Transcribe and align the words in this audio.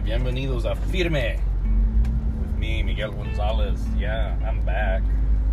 bienvenidos 0.00 0.64
a 0.64 0.74
Firme 0.74 1.38
with 2.40 2.58
me, 2.58 2.82
Miguel 2.82 3.12
Gonzalez. 3.12 3.80
Yeah, 3.96 4.36
I'm 4.44 4.60
back. 4.64 5.02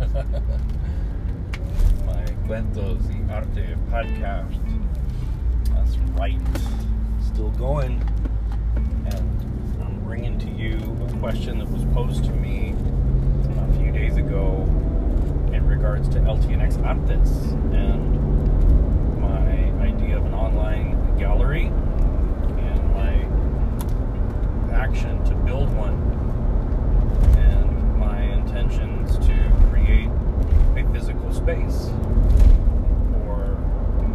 My 2.06 2.24
Cuentos 2.46 3.02
y 3.08 3.22
Arte 3.32 3.76
podcast. 3.90 4.58
That's 5.70 5.96
right. 6.18 6.40
Still 7.24 7.50
going. 7.50 8.02
And 9.06 9.80
I'm 9.80 10.02
bringing 10.04 10.38
to 10.40 10.48
you 10.50 10.76
a 11.08 11.12
question 11.18 11.58
that 11.58 11.70
was 11.70 11.84
posed 11.94 12.24
to 12.24 12.32
me 12.32 12.74
a 13.58 13.72
few 13.78 13.92
days 13.92 14.16
ago 14.16 14.64
in 15.52 15.66
regards 15.68 16.08
to 16.10 16.18
LTNX 16.18 16.84
Artes 16.84 17.30
and 17.72 19.20
my 19.20 19.84
idea 19.84 20.16
of 20.16 20.26
an 20.26 20.34
online 20.34 21.16
gallery 21.18 21.66
and 21.66 22.94
my 22.94 23.12
to 25.00 25.34
build 25.46 25.74
one 25.74 25.94
and 27.38 27.98
my 27.98 28.20
intentions 28.20 29.18
to 29.26 29.50
create 29.70 30.10
a 30.76 30.84
physical 30.92 31.32
space 31.32 31.88
for 33.12 33.56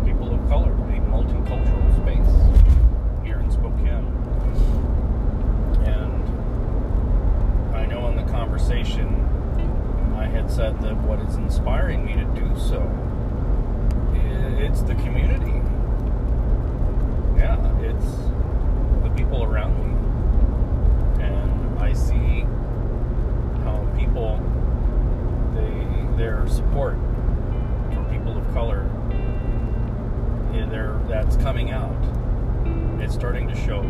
people 0.05 0.33
of 0.33 0.47
color, 0.47 0.71
a 0.71 0.99
multicultural 1.09 1.95
space 1.97 3.25
here 3.25 3.39
in 3.39 3.51
Spokane. 3.51 4.05
And 5.85 7.75
I 7.75 7.85
know 7.87 8.07
in 8.09 8.15
the 8.15 8.31
conversation 8.31 9.07
I 10.15 10.27
had 10.27 10.51
said 10.51 10.79
that 10.83 10.95
what 10.97 11.19
is 11.19 11.35
inspiring 11.35 12.05
me 12.05 12.13
to 12.13 12.25
do 12.35 12.55
so 12.59 12.81
it's 14.59 14.81
the 14.81 14.95
community. 14.95 15.61
Yeah, 17.37 17.57
it's 17.81 18.11
the 19.03 19.09
people 19.15 19.43
around 19.43 19.77
me. 19.77 19.96
See 21.97 22.45
how 23.63 23.87
people 23.97 24.39
they 25.53 26.17
their 26.17 26.47
support 26.47 26.95
for 27.93 28.03
people 28.09 28.37
of 28.37 28.53
color 28.53 28.89
yeah, 30.57 30.65
they're, 30.65 30.99
that's 31.07 31.37
coming 31.37 31.71
out. 31.71 31.95
It's 32.99 33.13
starting 33.13 33.47
to 33.47 33.55
show. 33.55 33.83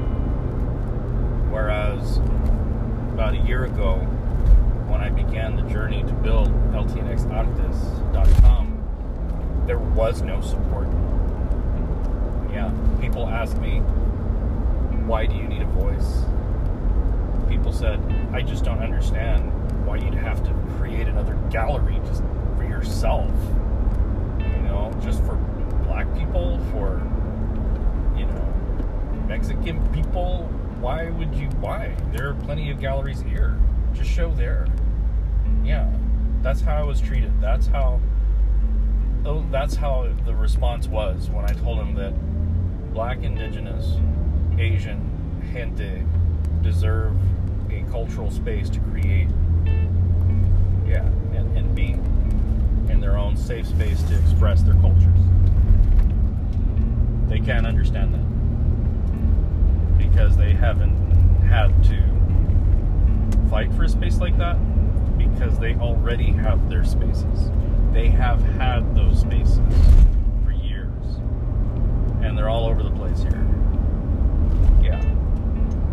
Whereas 1.50 2.18
about 3.14 3.36
a 3.36 3.38
year 3.38 3.64
ago, 3.66 3.96
when 4.88 5.02
I 5.02 5.10
began 5.10 5.56
the 5.56 5.64
journey 5.64 6.04
to 6.04 6.14
build 6.14 6.50
LTNXArtist.com, 6.74 9.64
there 9.66 9.80
was 9.80 10.22
no 10.22 10.40
support. 10.42 10.88
Yeah, 12.52 12.72
people 13.00 13.28
ask 13.28 13.58
me, 13.58 13.80
why 15.06 15.26
do 15.26 15.36
you 15.36 15.48
need 15.48 15.62
a 15.62 15.68
voice? 15.68 16.27
People 17.68 17.80
said, 17.80 18.30
I 18.32 18.42
just 18.44 18.64
don't 18.64 18.80
understand 18.80 19.52
why 19.86 19.98
you'd 19.98 20.14
have 20.14 20.42
to 20.46 20.54
create 20.78 21.06
another 21.06 21.38
gallery 21.50 22.00
just 22.06 22.24
for 22.56 22.64
yourself. 22.64 23.30
You 24.40 24.62
know, 24.64 24.98
just 25.04 25.22
for 25.26 25.36
black 25.84 26.08
people, 26.18 26.60
for, 26.72 27.02
you 28.18 28.26
know, 28.26 29.26
Mexican 29.28 29.86
people. 29.92 30.44
Why 30.80 31.10
would 31.10 31.36
you, 31.36 31.48
why? 31.60 31.94
There 32.14 32.30
are 32.30 32.36
plenty 32.36 32.72
of 32.72 32.80
galleries 32.80 33.20
here. 33.20 33.60
Just 33.94 34.12
show 34.12 34.32
there. 34.32 34.66
Yeah, 35.66 35.94
that's 36.42 36.62
how 36.62 36.78
I 36.78 36.84
was 36.84 37.02
treated. 37.02 37.34
That's 37.42 37.68
how, 37.68 38.00
oh, 39.26 39.46
that's 39.52 39.76
how 39.76 40.08
the 40.26 40.34
response 40.34 40.88
was 40.88 41.30
when 41.30 41.44
I 41.44 41.52
told 41.52 41.80
him 41.80 41.96
that 41.96 42.14
black, 42.94 43.24
indigenous, 43.24 43.98
Asian 44.58 45.42
gente 45.52 46.06
deserve 46.62 47.14
a 47.70 47.84
cultural 47.92 48.32
space 48.32 48.70
to 48.70 48.80
create. 48.80 49.30
Yeah, 50.86 51.06
and, 51.34 51.58
and 51.58 51.76
be 51.76 51.94
in 52.92 53.00
their 53.02 53.18
own 53.18 53.36
safe 53.36 53.68
space 53.68 54.02
to 54.04 54.18
express 54.20 54.64
their 54.64 54.76
cultures. 54.76 55.20
They 57.28 57.40
can't 57.40 57.68
understand 57.68 58.14
that 58.14 58.28
because 59.98 60.38
they 60.38 60.54
haven't 60.54 60.96
had 61.42 61.84
to 61.86 62.18
fight 63.50 63.74
for 63.74 63.84
a 63.84 63.90
space 63.90 64.20
like 64.20 64.38
that 64.38 64.58
because 65.18 65.60
they 65.60 65.76
already 65.76 66.32
have 66.32 66.70
their 66.70 66.84
spaces. 66.84 67.52
They 67.92 68.10
have 68.10 68.42
had 68.42 68.96
those 68.96 69.20
spaces 69.22 69.60
for 70.44 70.52
years 70.52 71.20
and 72.22 72.38
they're 72.38 72.50
all 72.50 72.68
over 72.68 72.84
the 72.84 72.92
place 72.92 73.22
here. 73.22 73.46
Yeah. 74.82 75.02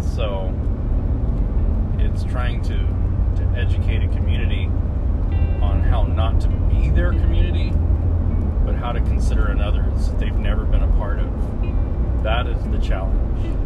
So 0.01 0.53
it's 2.05 2.25
trying 2.25 2.63
to 2.63 2.79
to 3.37 3.59
educate 3.59 4.03
a 4.03 4.09
community 4.09 4.67
on 5.61 5.83
how 5.83 6.05
not 6.05 6.41
to 6.41 6.49
be 6.49 6.91
their 6.91 7.11
community, 7.11 7.71
but 8.65 8.75
how 8.77 8.93
to 8.93 9.01
consider 9.01 9.47
another's 9.47 10.09
that 10.09 10.19
they've 10.19 10.37
never 10.37 10.65
been 10.65 10.83
a 10.83 10.93
part 10.93 11.19
of. 11.19 12.23
That 12.23 12.47
is 12.47 12.63
the 12.71 12.79
challenge. 12.79 13.64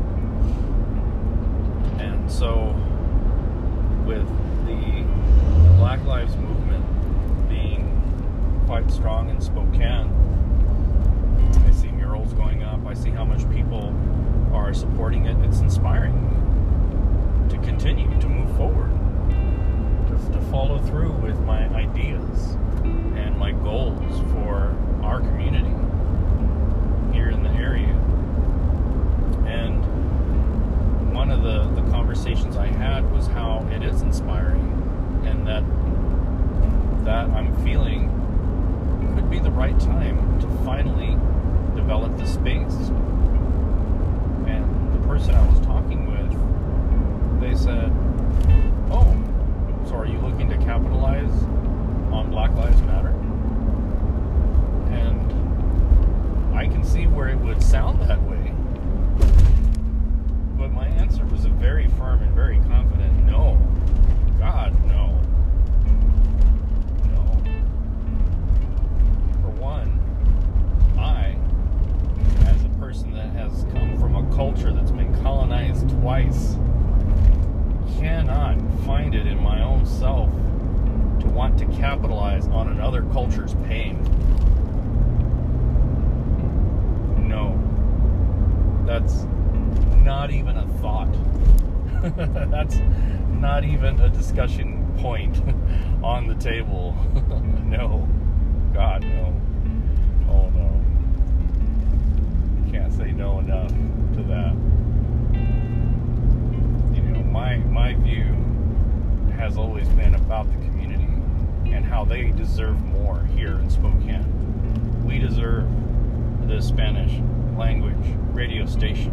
the 116.49 116.63
Spanish 116.63 117.21
language 117.59 118.17
radio 118.33 118.65
station. 118.65 119.13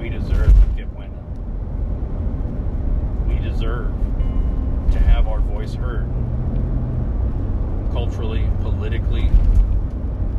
We 0.00 0.08
deserve 0.08 0.46
to 0.46 0.66
get 0.74 0.88
winning. 0.96 1.12
We 3.28 3.38
deserve 3.46 3.92
to 4.92 4.98
have 4.98 5.28
our 5.28 5.40
voice 5.40 5.74
heard 5.74 6.08
culturally, 7.92 8.48
politically. 8.62 9.30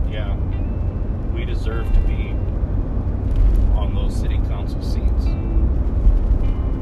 Yeah, 0.09 0.35
we 1.35 1.45
deserve 1.45 1.85
to 1.94 2.00
be 2.00 2.31
on 3.75 3.94
those 3.94 4.15
city 4.15 4.39
council 4.47 4.81
seats. 4.81 5.27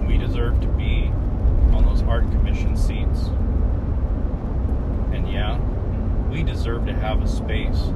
We 0.07 0.17
deserve 0.17 0.61
to 0.61 0.67
be 0.67 1.11
on 1.75 1.83
those 1.85 2.03
art 2.03 2.23
commission 2.31 2.77
seats. 2.77 3.27
And 5.11 5.29
yeah, 5.29 5.59
we 6.29 6.41
deserve 6.41 6.85
to 6.85 6.93
have 6.93 7.21
a 7.21 7.27
space 7.27 7.91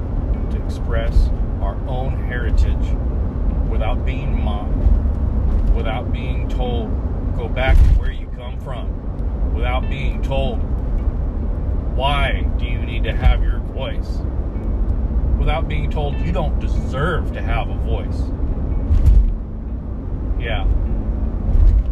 to 0.54 0.66
express 0.66 1.30
our 1.62 1.76
own 1.88 2.24
heritage 2.26 2.96
without 3.70 4.06
being 4.06 4.44
mocked, 4.44 4.76
without 5.74 6.12
being 6.14 6.48
told, 6.50 6.90
go 7.36 7.48
back 7.48 7.76
to 7.76 8.00
where 8.00 8.12
you 8.12 8.28
come 8.36 8.60
from, 8.60 9.54
without 9.54 9.90
being 9.90 10.22
told, 10.22 10.60
why 11.96 12.42
do 12.58 12.66
you 12.66 12.80
need 12.80 13.04
to 13.04 13.14
have 13.14 13.44
your 13.44 13.60
voice? 13.60 14.20
Without 15.38 15.68
being 15.68 15.90
told 15.90 16.16
you 16.22 16.32
don't 16.32 16.60
deserve 16.60 17.34
to 17.34 17.42
have 17.42 17.70
a 17.70 17.76
voice. 17.76 18.22
Yeah, 20.40 20.64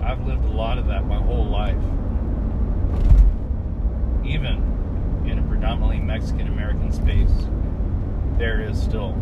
I've 0.04 0.26
lived 0.26 0.46
a 0.46 0.52
lot 0.52 0.78
of 0.78 0.88
that 0.88 1.06
my 1.06 1.22
whole 1.22 1.46
life. 1.46 1.78
Even 4.26 5.24
in 5.26 5.40
a 5.40 5.42
predominantly 5.44 6.00
Mexican 6.00 6.48
American 6.48 6.92
space, 6.92 7.32
there 8.38 8.62
is 8.62 8.82
still 8.82 9.16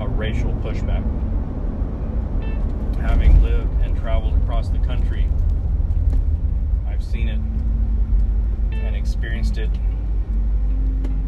a 0.00 0.06
racial 0.08 0.52
pushback. 0.54 1.04
Having 3.00 3.42
lived 3.42 3.80
and 3.82 3.96
traveled 3.96 4.34
across 4.42 4.68
the 4.68 4.78
country, 4.78 5.28
I've 6.86 7.04
seen 7.04 7.28
it 7.28 7.40
and 8.72 8.96
experienced 8.96 9.58
it 9.58 9.70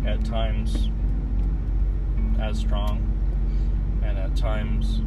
at 0.06 0.24
times 0.24 0.90
as 2.40 2.58
strong 2.58 3.02
and 4.02 4.16
at 4.18 4.36
times 4.36 5.00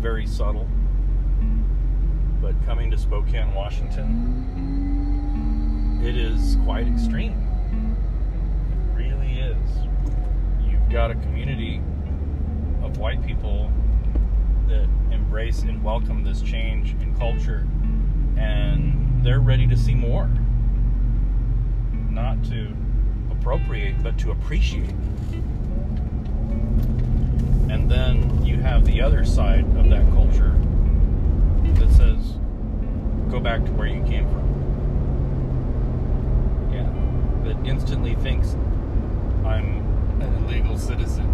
very 0.00 0.26
subtle. 0.26 0.68
But 2.40 2.54
coming 2.64 2.90
to 2.90 2.98
Spokane, 2.98 3.54
Washington, 3.54 4.08
it 6.02 6.16
is 6.16 6.56
quite 6.64 6.86
extreme. 6.86 7.37
You've 10.88 10.94
got 10.94 11.10
a 11.10 11.16
community 11.16 11.82
of 12.82 12.96
white 12.96 13.22
people 13.22 13.70
that 14.68 14.88
embrace 15.12 15.60
and 15.60 15.84
welcome 15.84 16.24
this 16.24 16.40
change 16.40 16.92
in 17.02 17.14
culture, 17.18 17.68
and 18.38 19.22
they're 19.22 19.40
ready 19.40 19.66
to 19.66 19.76
see 19.76 19.94
more. 19.94 20.30
Not 21.92 22.42
to 22.44 22.74
appropriate, 23.30 24.02
but 24.02 24.16
to 24.20 24.30
appreciate. 24.30 24.94
And 27.68 27.90
then 27.90 28.42
you 28.42 28.56
have 28.56 28.86
the 28.86 29.02
other 29.02 29.26
side 29.26 29.66
of 29.76 29.90
that 29.90 30.08
culture 30.14 30.54
that 31.74 31.90
says, 31.90 32.38
go 33.30 33.40
back 33.40 33.62
to 33.66 33.72
where 33.72 33.88
you 33.88 34.02
came 34.04 34.26
from. 34.30 34.48
Yeah. 36.72 36.90
That 37.44 37.66
instantly 37.68 38.14
thinks 38.14 38.56
I'm 39.44 39.86
an 40.20 40.44
illegal 40.44 40.78
citizen. 40.78 41.26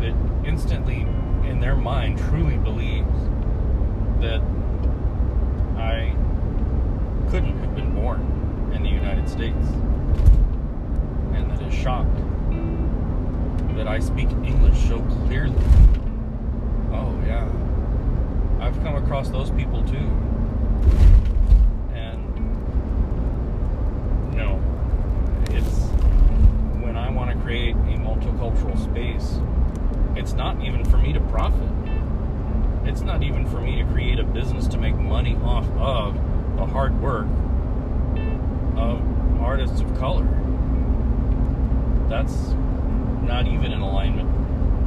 That 0.00 0.14
instantly, 0.46 1.02
in 1.48 1.60
their 1.60 1.76
mind, 1.76 2.18
truly 2.18 2.56
believes 2.56 3.12
that 4.20 4.40
I 5.76 6.14
couldn't 7.30 7.58
have 7.58 7.74
been 7.74 7.94
born 7.94 8.72
in 8.74 8.82
the 8.82 8.88
United 8.88 9.28
States. 9.28 9.66
And 11.34 11.50
that 11.50 11.62
is 11.62 11.74
shocked 11.74 12.16
that 13.76 13.86
I 13.86 14.00
speak 14.00 14.28
English 14.30 14.78
so 14.88 14.98
clearly. 15.26 15.54
Oh, 16.90 17.16
yeah. 17.24 17.48
I've 18.60 18.76
come 18.82 18.96
across 18.96 19.30
those 19.30 19.50
people 19.50 19.84
too. 19.84 20.10
Create 27.48 27.74
a 27.76 27.96
multicultural 27.96 28.76
space, 28.78 29.40
it's 30.14 30.34
not 30.34 30.62
even 30.62 30.84
for 30.84 30.98
me 30.98 31.14
to 31.14 31.20
profit. 31.30 31.66
It's 32.84 33.00
not 33.00 33.22
even 33.22 33.46
for 33.46 33.58
me 33.58 33.82
to 33.82 33.84
create 33.90 34.18
a 34.18 34.22
business 34.22 34.66
to 34.66 34.76
make 34.76 34.94
money 34.94 35.34
off 35.36 35.66
of 35.78 36.14
the 36.58 36.66
hard 36.66 37.00
work 37.00 37.26
of 38.76 39.00
artists 39.40 39.80
of 39.80 39.96
color. 39.96 40.28
That's 42.10 42.48
not 43.22 43.46
even 43.46 43.72
in 43.72 43.80
alignment 43.80 44.28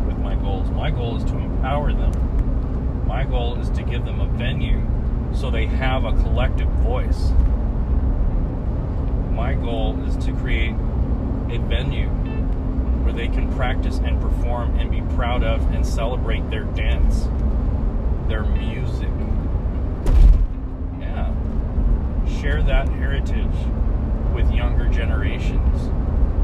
with 0.05 0.19
my 0.19 0.35
goals. 0.35 0.69
My 0.69 0.91
goal 0.91 1.17
is 1.17 1.23
to 1.31 1.37
empower 1.39 1.91
them. 1.93 3.07
My 3.07 3.23
goal 3.23 3.59
is 3.59 3.71
to 3.71 3.81
give 3.81 4.05
them 4.05 4.21
a 4.21 4.27
venue 4.27 4.87
so 5.33 5.49
they 5.49 5.65
have 5.65 6.05
a 6.05 6.11
collective 6.11 6.69
voice. 6.83 7.31
My 9.31 9.55
goal 9.55 9.99
is 10.05 10.15
to 10.25 10.33
create 10.33 10.75
a 11.49 11.57
venue 11.57 12.11
where 13.11 13.27
they 13.27 13.33
can 13.33 13.51
practice 13.55 13.99
and 13.99 14.21
perform 14.21 14.79
and 14.79 14.89
be 14.89 15.01
proud 15.15 15.43
of 15.43 15.61
and 15.73 15.85
celebrate 15.85 16.49
their 16.49 16.63
dance, 16.63 17.27
their 18.29 18.43
music. 18.43 19.09
Yeah. 20.99 21.33
Share 22.39 22.63
that 22.63 22.87
heritage 22.89 23.47
with 24.33 24.49
younger 24.53 24.87
generations 24.87 25.89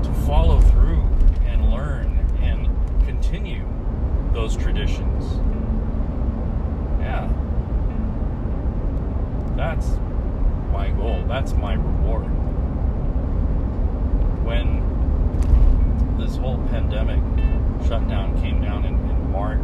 to 0.05 0.13
follow 0.25 0.59
through 0.59 1.03
and 1.45 1.71
learn 1.71 2.19
and 2.41 2.67
continue 3.05 3.65
those 4.33 4.57
traditions. 4.57 5.39
Yeah. 6.99 7.31
That's 9.55 9.87
my 10.73 10.89
goal. 10.89 11.23
That's 11.27 11.53
my 11.53 11.75
reward. 11.75 12.25
When 14.43 14.87
this 16.17 16.35
whole 16.37 16.57
pandemic 16.69 17.21
shutdown 17.87 18.39
came 18.41 18.61
down 18.61 18.85
in, 18.85 18.93
in 18.93 19.31
March, 19.31 19.61
I 19.61 19.63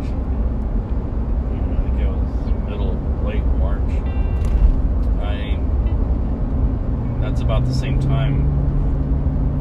think 1.83 1.99
it 1.99 2.07
was 2.07 2.69
middle, 2.69 2.93
late 3.25 3.45
March, 3.57 3.89
I 5.21 5.59
that's 7.21 7.41
about 7.41 7.65
the 7.65 7.73
same 7.73 7.99
time 7.99 8.43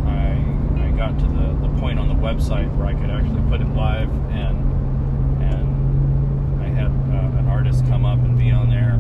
I 0.07 0.85
I 0.85 0.91
got 0.91 1.19
to 1.19 1.27
the, 1.27 1.69
the 1.69 1.81
point 1.81 1.99
on 1.99 2.09
the 2.09 2.15
website 2.15 2.75
where 2.77 2.87
I 2.89 2.95
could 2.95 3.11
actually 3.11 3.43
put 3.49 3.61
it 3.61 3.69
live 3.75 4.11
and 4.31 5.43
and 5.43 6.63
I 6.63 6.67
had 6.69 6.91
uh, 6.91 7.39
an 7.39 7.47
artist 7.49 7.87
come 7.87 8.05
up 8.05 8.19
and 8.19 8.37
be 8.39 8.51
on 8.51 8.69
there 8.69 8.92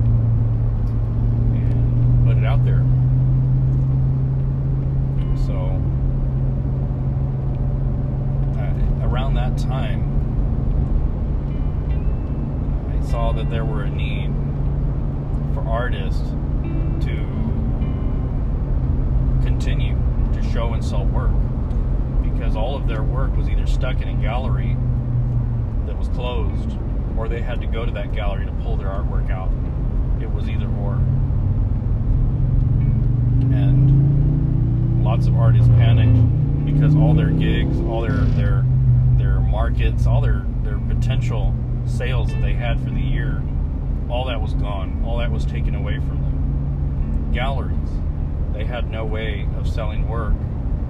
they 27.42 27.48
had 27.48 27.60
to 27.60 27.66
go 27.66 27.84
to 27.84 27.90
that 27.90 28.12
gallery 28.12 28.46
to 28.46 28.52
pull 28.62 28.76
their 28.76 28.86
artwork 28.86 29.28
out. 29.30 29.50
It 30.22 30.30
was 30.30 30.48
either 30.48 30.66
or. 30.66 30.94
And 33.52 35.02
lots 35.02 35.26
of 35.26 35.36
artists 35.36 35.68
panicked 35.70 36.64
because 36.64 36.94
all 36.94 37.14
their 37.14 37.30
gigs, 37.30 37.80
all 37.80 38.00
their 38.00 38.18
their 38.36 38.64
their 39.16 39.40
markets, 39.40 40.06
all 40.06 40.20
their 40.20 40.46
their 40.62 40.78
potential 40.78 41.52
sales 41.84 42.28
that 42.28 42.40
they 42.40 42.52
had 42.52 42.78
for 42.80 42.90
the 42.90 43.00
year, 43.00 43.42
all 44.08 44.24
that 44.26 44.40
was 44.40 44.54
gone. 44.54 45.02
All 45.04 45.18
that 45.18 45.32
was 45.32 45.44
taken 45.44 45.74
away 45.74 45.96
from 45.96 46.22
them. 46.22 47.30
Galleries, 47.32 47.90
they 48.52 48.64
had 48.64 48.88
no 48.88 49.04
way 49.04 49.48
of 49.58 49.68
selling 49.68 50.08
work 50.08 50.34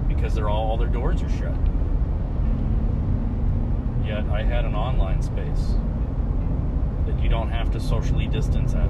because 0.07 0.35
they're 0.35 0.49
all, 0.49 0.69
all 0.69 0.77
their 0.77 0.87
doors 0.87 1.23
are 1.23 1.29
shut. 1.29 1.57
Yet 4.05 4.25
I 4.25 4.43
had 4.43 4.65
an 4.65 4.75
online 4.75 5.23
space 5.23 5.75
don't 7.43 7.51
have 7.51 7.71
to 7.73 7.79
socially 7.79 8.25
distance 8.27 8.73
at. 8.73 8.89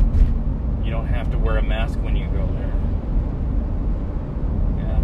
You 0.86 0.92
don't 0.92 1.08
have 1.08 1.32
to 1.32 1.40
wear 1.40 1.58
a 1.58 1.64
mask 1.64 1.98
when 2.04 2.16
you 2.16 2.28
go 2.28 2.46
there. 2.46 2.74
Yeah, 4.78 5.00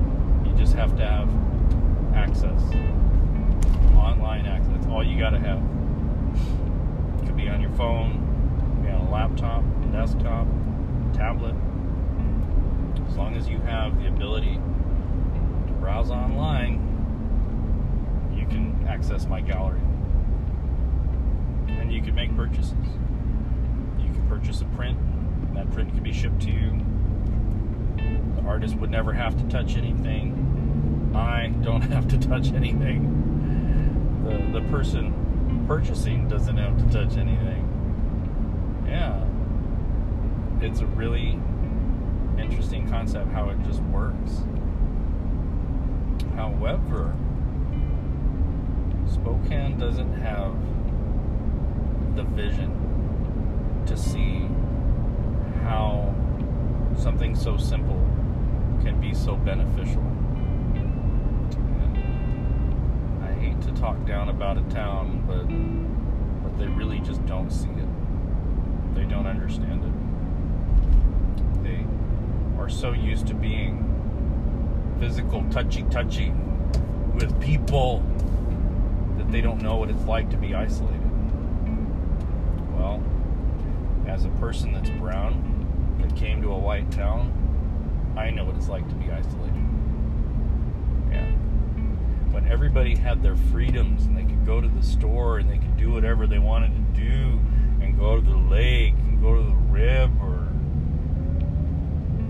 you 0.46 0.56
just 0.56 0.76
have 0.76 0.96
to 0.98 1.04
have 1.04 1.28
access, 2.14 2.62
online 3.96 4.46
access. 4.46 4.72
That's 4.72 4.86
all 4.86 5.04
you 5.04 5.18
got 5.18 5.32
to 5.32 5.40
have. 5.40 5.64
It 7.24 7.26
could 7.26 7.36
be 7.36 7.50
on 7.50 7.60
your 7.60 7.72
phone, 7.72 8.84
be 8.84 8.92
on 8.92 9.08
a 9.08 9.10
laptop, 9.10 9.64
desktop, 9.92 10.46
tablet. 11.16 11.56
As 13.08 13.18
long 13.18 13.36
as 13.36 13.50
you 13.50 13.58
have 13.62 14.00
the 14.00 14.10
ability 14.10 14.60
to 15.66 15.74
browse 15.80 16.12
online, 16.12 16.86
you 18.32 18.46
can 18.46 18.86
access 18.88 19.26
my 19.26 19.42
gallery. 19.42 19.82
And 21.68 21.92
you 21.92 22.04
can 22.04 22.14
make 22.14 22.36
purchases. 22.36 22.76
Purchase 24.30 24.62
a 24.62 24.66
print, 24.66 24.98
that 25.56 25.72
print 25.72 25.90
can 25.90 26.04
be 26.04 26.14
shipped 26.14 26.42
to 26.44 26.52
you. 26.52 26.86
The 28.36 28.48
artist 28.48 28.76
would 28.76 28.92
never 28.92 29.12
have 29.12 29.36
to 29.38 29.44
touch 29.50 29.76
anything. 29.76 31.12
I 31.16 31.48
don't 31.64 31.82
have 31.92 32.08
to 32.10 32.18
touch 32.20 32.54
anything. 32.54 34.24
The 34.24 34.60
the 34.60 34.68
person 34.70 35.66
purchasing 35.68 36.28
doesn't 36.28 36.58
have 36.58 36.78
to 36.78 36.84
touch 36.94 37.18
anything. 37.18 37.66
Yeah. 38.88 39.26
It's 40.62 40.82
a 40.82 40.86
really 40.86 41.40
interesting 42.38 42.88
concept 42.88 43.32
how 43.32 43.50
it 43.50 43.62
just 43.64 43.82
works. 43.84 44.44
However, 46.36 47.16
Spokane 49.12 49.78
doesn't 49.80 50.14
have 50.22 50.54
the 52.16 52.24
vision 52.24 52.99
to 53.88 53.98
see 53.98 54.48
how 55.64 56.14
something 56.98 57.36
so 57.36 57.58
simple 57.58 58.00
can 58.84 59.00
be 59.00 59.14
so 59.14 59.36
beneficial. 59.36 60.02
And 60.74 61.98
I 63.24 63.32
hate 63.34 63.62
to 63.62 63.72
talk 63.74 64.06
down 64.06 64.30
about 64.30 64.58
a 64.58 64.62
town, 64.74 65.24
but 65.28 65.48
but 66.44 66.58
they 66.58 66.68
really 66.68 67.00
just 67.00 67.26
don't 67.26 67.52
see 67.52 67.70
it. 67.70 68.96
They 68.96 69.04
don't 69.06 69.28
understand 69.28 69.84
it. 69.84 71.64
They 71.64 71.86
are 72.60 72.70
so 72.70 72.92
used 72.94 73.28
to 73.28 73.34
being 73.34 73.86
physical 75.00 75.44
touchy 75.50 75.84
touchy 75.84 76.34
with 77.14 77.40
people 77.40 78.04
that 79.18 79.32
they 79.32 79.42
don't 79.42 79.62
know 79.62 79.76
what 79.76 79.90
it's 79.90 80.04
like 80.06 80.30
to 80.30 80.38
be 80.38 80.56
isolated. 80.56 81.02
Well, 82.74 83.02
as 84.10 84.26
a 84.26 84.30
person 84.30 84.74
that's 84.74 84.90
brown 84.90 85.98
that 86.02 86.16
came 86.16 86.42
to 86.42 86.52
a 86.52 86.58
white 86.58 86.92
town, 86.92 87.32
I 88.18 88.32
know 88.32 88.44
what 88.44 88.56
it's 88.56 88.68
like 88.68 88.88
to 88.90 88.96
be 88.96 89.12
isolated. 89.12 89.64
Yeah. 91.12 91.30
When 92.32 92.48
everybody 92.50 92.96
had 92.96 93.22
their 93.22 93.36
freedoms 93.36 94.06
and 94.06 94.18
they 94.18 94.24
could 94.24 94.46
go 94.46 94.60
to 94.62 94.68
the 94.68 94.82
store 94.82 95.38
and 95.38 95.50
they 95.50 95.60
could 95.60 95.78
do 95.78 95.92
whatever 95.92 96.26
they 96.26 96.40
wanted 96.40 96.74
to 96.74 96.82
do 97.00 97.40
and 97.82 98.00
go 98.00 98.16
to 98.16 98.22
the 98.22 98.36
lake 98.36 98.96
and 98.96 99.22
go 99.22 99.36
to 99.36 99.44
the 99.44 99.56
river, 99.72 100.48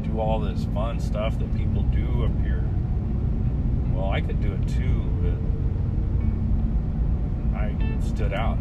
do 0.03 0.19
all 0.19 0.39
this 0.41 0.65
fun 0.73 0.99
stuff 0.99 1.39
that 1.39 1.55
people 1.55 1.83
do 1.83 2.25
up 2.25 2.41
here. 2.43 2.67
Well, 3.93 4.09
I 4.09 4.19
could 4.19 4.41
do 4.41 4.51
it 4.51 4.67
too, 4.67 5.05
but 7.53 7.57
I 7.57 7.73
stood 8.05 8.33
out. 8.33 8.57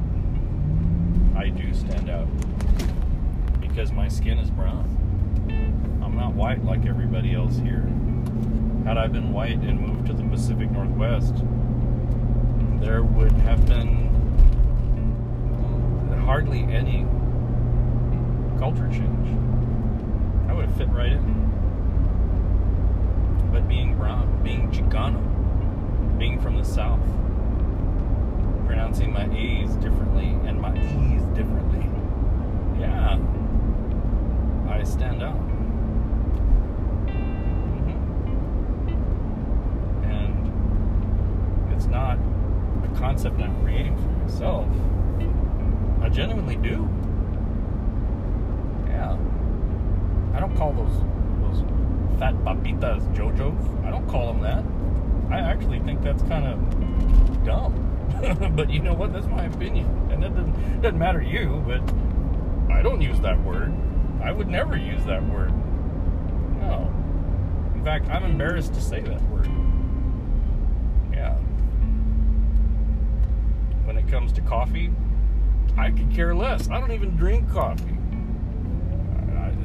I 1.37 1.49
do 1.49 1.75
stand 1.75 2.11
out 2.11 2.29
because 3.79 3.93
my 3.93 4.09
skin 4.09 4.41
is 4.41 4.51
brown. 4.51 4.83
I'm 6.03 6.17
not 6.17 6.35
white 6.35 6.65
like 6.65 6.85
everybody 6.85 7.33
else 7.33 7.59
here. 7.59 7.89
Had 8.85 8.99
I 8.99 9.07
been 9.07 9.33
white 9.33 9.61
and 9.61 9.81
moved 9.81 10.09
to 10.09 10.15
the 10.15 10.25
Pacific 10.25 10.69
Northwest, 10.73 11.45
there 12.81 13.05
would 13.05 13.31
have 13.31 13.65
been 13.67 14.09
hardly 16.25 16.65
any 16.65 17.07
culture 18.59 18.89
change. 18.89 19.29
I 20.49 20.55
would 20.55 20.65
have 20.65 20.77
fit 20.77 20.89
right 20.89 21.13
in. 21.13 21.49
But 23.53 23.69
being 23.69 23.95
brown, 23.97 24.43
being 24.43 24.73
Chicano, 24.73 25.23
being 26.19 26.41
from 26.41 26.57
the 26.57 26.65
South, 26.65 27.07
pronouncing 28.67 29.13
my 29.13 29.33
A's 29.33 29.77
differently 29.77 30.37
and 30.47 30.61
my 30.61 30.77
E's 30.77 31.23
differently, 31.37 31.89
yeah, 32.81 33.19
stand 34.89 35.23
out. 35.23 35.37
Mm-hmm. 37.07 37.99
And 40.05 41.73
it's 41.75 41.87
not 41.87 42.19
a 42.85 42.89
concept 42.99 43.41
I'm 43.41 43.63
creating 43.63 43.97
for 43.97 44.09
myself. 44.25 44.67
I 46.03 46.09
genuinely 46.09 46.57
do. 46.57 46.89
Yeah. 48.89 49.17
I 50.35 50.41
don't 50.41 50.57
call 50.57 50.73
those 50.73 51.03
those 51.43 51.63
fat 52.19 52.35
papitas 52.45 53.03
JoJo's. 53.15 53.85
I 53.85 53.91
don't 53.91 54.09
call 54.09 54.33
them 54.33 54.43
that. 54.43 54.65
I 55.31 55.41
actually 55.41 55.81
think 55.81 56.03
that's 56.03 56.23
kind 56.23 56.47
of 56.47 57.45
dumb. 57.45 57.85
but 58.57 58.71
you 58.71 58.81
know 58.81 58.95
what? 58.95 59.13
That's 59.13 59.27
my 59.27 59.45
opinion, 59.45 59.87
and 60.11 60.25
it 60.25 60.35
doesn't, 60.35 60.81
doesn't 60.81 60.99
matter 60.99 61.21
you. 61.21 61.63
But 61.67 61.83
I 62.73 62.83
don't 62.83 63.03
use 63.03 63.21
that 63.21 63.43
word. 63.45 63.75
I 64.23 64.33
would 64.33 64.49
never 64.49 64.77
use 64.77 65.05
that 65.05 65.25
word. 65.29 65.53
No. 66.61 66.93
In 67.75 67.85
fact, 67.85 68.09
I'm 68.09 68.25
embarrassed 68.25 68.75
to 68.75 68.81
say 68.81 69.01
that 69.01 69.23
word. 69.31 69.49
Yeah. 71.13 71.35
When 73.85 73.97
it 73.97 74.09
comes 74.09 74.33
to 74.33 74.41
coffee, 74.43 74.91
I 75.77 75.91
could 75.91 76.11
care 76.13 76.35
less. 76.35 76.69
I 76.69 76.81
don't 76.81 76.93
even 76.93 77.17
drink 77.17 77.51
coffee. 77.51 77.99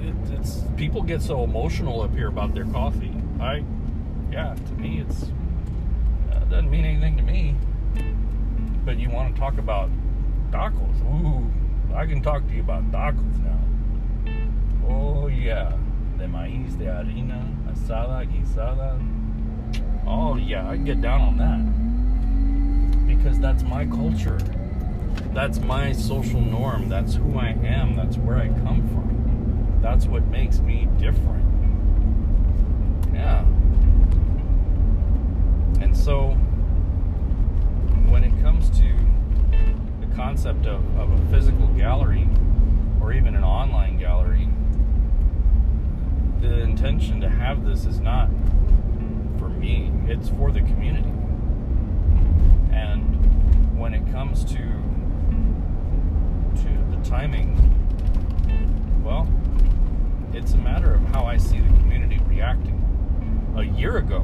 It, 0.04 0.16
it's 0.34 0.64
people 0.76 1.02
get 1.02 1.22
so 1.22 1.44
emotional 1.44 2.02
up 2.02 2.14
here 2.14 2.28
about 2.28 2.54
their 2.54 2.66
coffee. 2.66 3.14
I, 3.40 3.64
yeah, 4.32 4.54
to 4.54 4.74
me, 4.74 5.00
it's 5.00 5.32
uh, 6.32 6.40
doesn't 6.46 6.70
mean 6.70 6.84
anything 6.84 7.16
to 7.18 7.24
me. 7.24 7.56
But 8.84 8.98
you 9.00 9.10
want 9.10 9.34
to 9.34 9.40
talk 9.40 9.58
about 9.58 9.90
tacos? 10.52 11.02
Ooh, 11.04 11.50
I 11.96 12.06
can 12.06 12.22
talk 12.22 12.46
to 12.48 12.54
you 12.54 12.60
about 12.60 12.92
tacos 12.92 13.40
now. 13.40 13.53
Oh 14.88 15.28
yeah, 15.28 15.72
de 16.18 16.28
maíz, 16.28 16.78
de 16.78 16.86
harina, 16.86 17.42
asada, 17.72 18.26
guisada. 18.26 19.00
Oh 20.06 20.36
yeah, 20.36 20.70
I 20.70 20.78
get 20.78 21.02
down 21.02 21.22
on 21.22 21.38
that 21.38 23.08
because 23.08 23.40
that's 23.40 23.64
my 23.64 23.86
culture. 23.86 24.40
That's 25.34 25.60
my 25.60 25.92
social 25.92 26.42
norm. 26.42 26.90
That's 26.90 27.16
who 27.16 27.38
I 27.38 27.50
am. 27.64 27.96
That's 27.96 28.18
where 28.18 28.38
I 28.38 28.48
come 28.48 28.88
from. 28.90 29.80
That's 29.82 30.06
what 30.06 30.26
makes 30.28 30.60
me 30.60 30.88
different. 30.98 31.53
This 47.74 47.86
is 47.88 48.00
not 48.00 48.30
for 49.40 49.50
me, 49.50 49.92
it's 50.06 50.30
for 50.30 50.52
the 50.52 50.60
community. 50.60 51.10
And 52.72 53.80
when 53.80 53.96
it 53.96 54.06
comes 54.12 54.46
to 54.46 54.58
to 56.62 56.96
the 56.96 57.04
timing, 57.04 57.58
well, 59.04 59.28
it's 60.34 60.54
a 60.54 60.58
matter 60.58 60.94
of 60.94 61.02
how 61.06 61.26
I 61.26 61.38
see 61.38 61.62
the 61.62 61.68
community 61.80 62.20
reacting. 62.28 62.80
A 63.58 63.64
year 63.64 63.98
ago, 63.98 64.20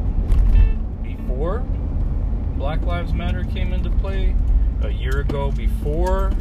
before 1.02 1.66
Black 2.56 2.84
Lives 2.84 3.14
Matter 3.14 3.46
came 3.46 3.74
into 3.74 3.90
play, 3.90 4.36
a 4.84 4.92
year 4.92 5.22
ago, 5.22 5.50
before 5.50 6.34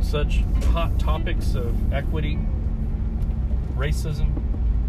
such 0.00 0.44
hot 0.66 0.96
topics 1.00 1.56
of 1.56 1.92
equity, 1.92 2.38
racism, 3.76 4.47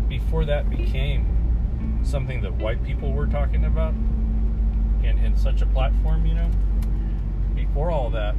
before 0.10 0.44
that 0.46 0.70
became 0.70 2.02
something 2.04 2.42
that 2.42 2.54
white 2.56 2.84
people 2.84 3.14
were 3.14 3.28
talking 3.28 3.66
about 3.66 3.94
in, 5.04 5.18
in 5.24 5.38
such 5.38 5.62
a 5.62 5.66
platform, 5.68 6.26
you 6.26 6.34
know, 6.34 6.50
before 7.56 7.92
all 7.92 8.10
that, 8.10 8.36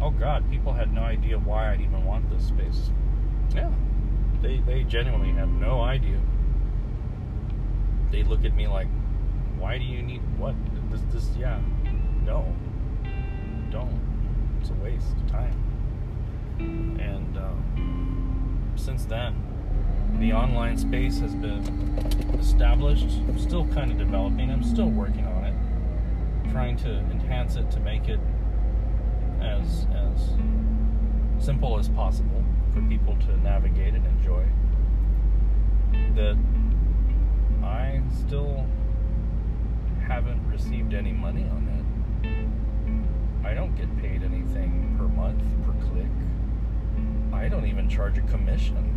oh 0.00 0.10
God, 0.10 0.48
people 0.50 0.72
had 0.72 0.92
no 0.94 1.02
idea 1.02 1.38
why 1.38 1.72
I'd 1.72 1.80
even 1.80 2.04
want 2.04 2.30
this 2.30 2.46
space. 2.46 2.90
Yeah, 3.54 3.70
they, 4.40 4.58
they 4.58 4.84
genuinely 4.84 5.32
have 5.32 5.48
no 5.48 5.80
idea. 5.80 6.20
They 8.10 8.22
look 8.22 8.44
at 8.44 8.54
me 8.54 8.68
like, 8.68 8.88
why 9.58 9.78
do 9.78 9.84
you 9.84 10.02
need 10.02 10.22
what? 10.38 10.54
This, 10.90 11.00
this, 11.12 11.36
yeah, 11.36 11.60
no, 12.24 12.54
don't. 13.70 14.00
It's 14.60 14.70
a 14.70 14.74
waste 14.74 15.16
of 15.16 15.30
time. 15.30 16.98
And 17.00 17.36
um, 17.36 18.72
since 18.76 19.04
then, 19.04 19.51
the 20.18 20.32
online 20.32 20.76
space 20.78 21.18
has 21.20 21.34
been 21.34 21.62
established. 22.38 23.06
I'm 23.28 23.38
still 23.38 23.66
kind 23.68 23.90
of 23.90 23.98
developing. 23.98 24.50
I'm 24.50 24.62
still 24.62 24.88
working 24.88 25.26
on 25.26 25.44
it, 25.44 26.52
trying 26.52 26.76
to 26.78 26.90
enhance 26.90 27.56
it 27.56 27.70
to 27.72 27.80
make 27.80 28.08
it 28.08 28.20
as 29.40 29.86
as 29.94 30.30
simple 31.44 31.78
as 31.78 31.88
possible 31.88 32.44
for 32.72 32.80
people 32.82 33.16
to 33.16 33.36
navigate 33.38 33.94
and 33.94 34.06
enjoy. 34.06 34.44
That 36.14 36.36
I 37.64 38.00
still 38.26 38.66
haven't 40.06 40.46
received 40.48 40.94
any 40.94 41.12
money 41.12 41.44
on 41.44 41.68
it. 41.68 43.46
I 43.46 43.54
don't 43.54 43.74
get 43.74 43.88
paid 43.98 44.22
anything 44.22 44.94
per 44.98 45.08
month 45.08 45.42
per 45.64 45.72
click. 45.88 46.06
I 47.32 47.48
don't 47.48 47.66
even 47.66 47.88
charge 47.88 48.18
a 48.18 48.22
commission 48.22 48.91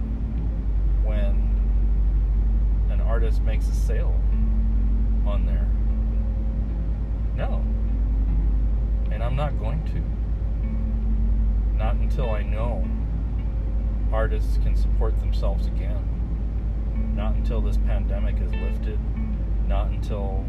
when 1.05 2.89
an 2.89 2.99
artist 3.01 3.41
makes 3.41 3.67
a 3.67 3.73
sale. 3.73 4.19
on 5.25 5.45
there. 5.45 5.67
No. 7.35 7.63
And 9.11 9.23
I'm 9.23 9.35
not 9.35 9.57
going 9.59 9.83
to. 9.85 11.77
Not 11.77 11.95
until 11.95 12.31
I 12.31 12.43
know 12.43 12.87
artists 14.11 14.57
can 14.57 14.75
support 14.75 15.19
themselves 15.19 15.67
again. 15.67 17.13
Not 17.15 17.35
until 17.35 17.61
this 17.61 17.77
pandemic 17.77 18.41
is 18.41 18.51
lifted. 18.53 18.99
Not 19.67 19.87
until 19.87 20.45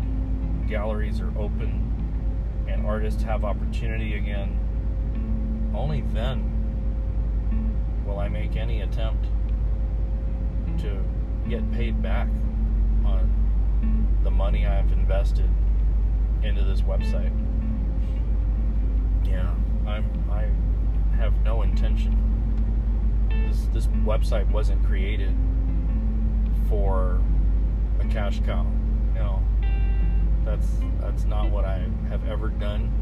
galleries 0.69 1.21
are 1.21 1.33
open 1.39 1.87
and 2.69 2.87
artists 2.87 3.23
have 3.23 3.45
opportunity 3.45 4.17
again. 4.17 4.59
Only 5.75 6.03
then 6.13 6.53
will 8.07 8.19
I 8.19 8.29
make 8.29 8.57
any 8.57 8.81
attempt 8.81 9.27
to 10.79 11.03
get 11.49 11.71
paid 11.73 12.03
back 12.03 12.29
on 13.05 14.19
the 14.23 14.31
money 14.31 14.67
I've 14.67 14.91
invested 14.93 15.49
into 16.43 16.65
this 16.65 16.83
website. 16.83 17.33
Yeah, 19.25 19.55
I'm 19.87 20.11
I 20.31 20.49
have 21.17 21.35
no 21.43 21.63
intention. 21.63 22.23
This 23.49 23.67
this 23.73 23.87
website 24.05 24.51
wasn't 24.51 24.85
created 24.85 25.35
for 26.69 27.21
a 28.01 28.05
cash 28.07 28.41
cow. 28.41 28.67
No. 29.15 29.43
That's 30.45 30.69
that's 31.01 31.25
not 31.25 31.51
what 31.51 31.65
I 31.65 31.89
have 32.09 32.27
ever 32.29 32.49
done 32.49 32.93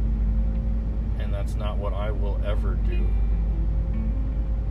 and 1.18 1.32
that's 1.32 1.54
not 1.54 1.76
what 1.76 1.92
I 1.92 2.10
will 2.10 2.40
ever 2.44 2.74
do. 2.74 3.06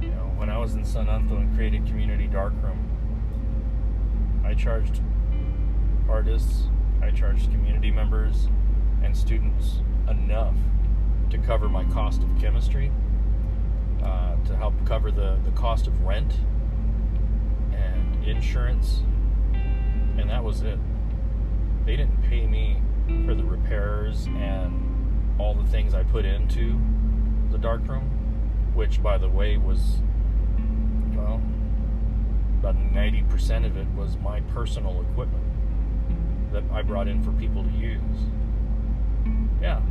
You 0.02 0.10
know, 0.10 0.32
when 0.36 0.50
I 0.50 0.58
was 0.58 0.76
in 0.76 0.84
San 0.84 1.08
Anto 1.08 1.38
and 1.38 1.56
created 1.56 1.86
Community 1.86 2.28
Darkroom, 2.28 2.83
I 4.44 4.54
charged 4.54 5.02
artists, 6.10 6.64
I 7.02 7.12
charged 7.12 7.52
community 7.52 7.92
members 7.92 8.48
and 9.04 9.16
students 9.16 9.80
enough 10.10 10.56
to 11.30 11.38
cover 11.38 11.70
my 11.70 11.86
cost 11.86 12.22
of 12.22 12.30
chemistry, 12.40 12.92
uh, 14.04 14.36
to 14.46 14.56
help 14.56 14.74
cover 14.86 15.12
the, 15.12 15.40
the 15.46 15.52
cost 15.52 15.88
of 15.88 16.02
rent 16.04 16.34
and 17.72 18.24
insurance, 18.26 19.02
and 20.18 20.30
that 20.30 20.44
was 20.44 20.62
it. 20.62 20.80
They 21.86 21.96
didn't 21.96 22.22
pay 22.24 22.46
me 22.46 22.82
for 23.26 23.36
the 23.36 23.44
repairs 23.44 24.28
and 24.28 25.34
all 25.40 25.54
the 25.54 25.66
things 25.70 25.94
I 25.94 26.04
put 26.04 26.26
into 26.26 26.80
the 27.52 27.58
darkroom, 27.58 28.10
which, 28.74 29.02
by 29.02 29.18
the 29.18 29.30
way, 29.30 29.58
was 29.58 29.98
about 32.64 32.78
90% 32.94 33.66
of 33.66 33.76
it 33.76 33.86
was 33.94 34.16
my 34.20 34.40
personal 34.40 35.02
equipment 35.02 35.44
that 36.54 36.64
I 36.72 36.82
brought 36.82 37.10
in 37.10 37.22
for 37.22 37.34
people 37.34 37.62
to 37.62 37.70
use. 37.72 38.00
Yeah. 39.62 39.82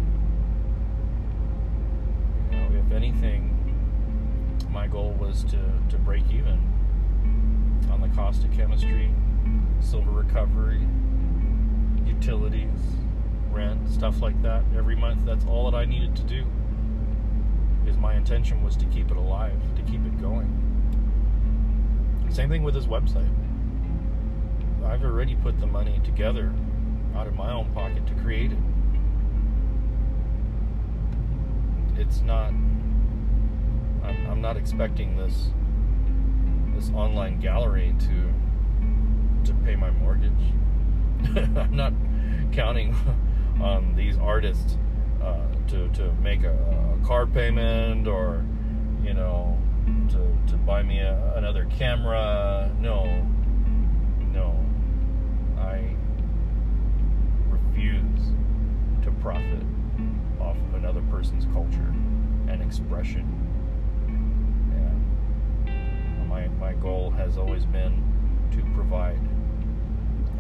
You 2.51 2.57
know, 2.57 2.81
if 2.87 2.91
anything, 2.91 4.57
my 4.71 4.87
goal 4.87 5.13
was 5.21 5.45
to, 5.45 5.59
to 5.91 5.99
break 5.99 6.25
even 6.31 6.67
on 7.91 8.01
the 8.01 8.09
cost 8.17 8.43
of 8.43 8.53
chemistry, 8.53 9.13
silver 9.81 10.11
recovery, 10.11 10.81
utilities, 12.07 12.81
rent, 13.51 13.87
stuff 13.87 14.23
like 14.23 14.41
that 14.41 14.65
every 14.75 14.97
month. 14.97 15.27
That's 15.27 15.45
all 15.45 15.71
that 15.71 15.77
I 15.77 15.85
needed 15.85 16.17
to 16.17 16.23
do. 16.23 16.47
Because 17.85 17.99
my 17.99 18.15
intention 18.15 18.65
was 18.65 18.77
to 18.77 18.87
keep 18.87 19.11
it 19.11 19.17
alive, 19.19 19.61
to 19.77 19.83
keep 19.83 20.07
it 20.07 20.19
going. 20.23 20.62
Same 22.33 22.49
thing 22.49 22.63
with 22.63 22.75
his 22.75 22.87
website. 22.87 23.29
I've 24.87 25.05
already 25.05 25.37
put 25.37 25.61
the 25.61 25.67
money 25.67 26.01
together 26.03 26.51
out 27.15 27.27
of 27.27 27.35
my 27.35 27.53
own 27.53 27.71
pocket 27.75 28.07
to 28.07 28.15
create 28.15 28.53
it. 28.53 28.59
It's 31.99 32.23
not. 32.23 32.49
I'm, 34.03 34.27
I'm 34.31 34.41
not 34.41 34.57
expecting 34.57 35.19
this 35.19 35.51
this 36.75 36.91
online 36.95 37.39
gallery 37.39 37.95
to 38.01 38.33
to 39.45 39.55
pay 39.63 39.77
my 39.77 39.91
mortgage. 39.91 40.33
I'm 41.37 41.77
not 41.77 41.93
counting 42.53 42.97
on 43.61 43.95
these 43.95 44.17
artists 44.17 44.79
uh, 45.23 45.37
to 45.69 45.89
to 45.91 46.13
make 46.15 46.45
a, 46.45 46.55
a 46.55 47.07
car 47.07 47.27
payment 47.27 48.09
or 48.09 48.43
you 49.05 49.13
know 49.13 49.62
to, 50.49 50.57
buy 50.57 50.83
me 50.83 50.99
a, 51.01 51.35
another 51.37 51.67
camera. 51.67 52.71
No, 52.79 53.05
no. 54.33 54.59
I 55.59 55.97
refuse 57.49 58.33
to 59.03 59.11
profit 59.13 59.65
off 60.41 60.57
of 60.57 60.75
another 60.75 61.03
person's 61.11 61.47
culture 61.53 61.95
and 62.49 62.63
expression. 62.63 63.27
Yeah. 65.67 66.25
My, 66.27 66.49
my 66.49 66.75
goal 66.75 67.11
has 67.11 67.39
always 67.39 67.65
been 67.67 68.03
to 68.53 68.63
provide. 68.75 69.21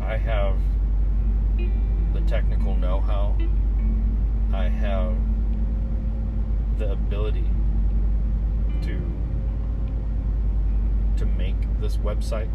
I 0.01 0.17
have 0.17 0.57
the 2.13 2.21
technical 2.23 2.75
know 2.77 3.01
how, 3.01 3.37
I 4.53 4.69
have 4.69 5.15
the 6.79 6.93
ability 6.93 7.49
to 8.83 9.12
to 11.17 11.27
make 11.27 11.57
this 11.81 11.97
website. 11.99 12.51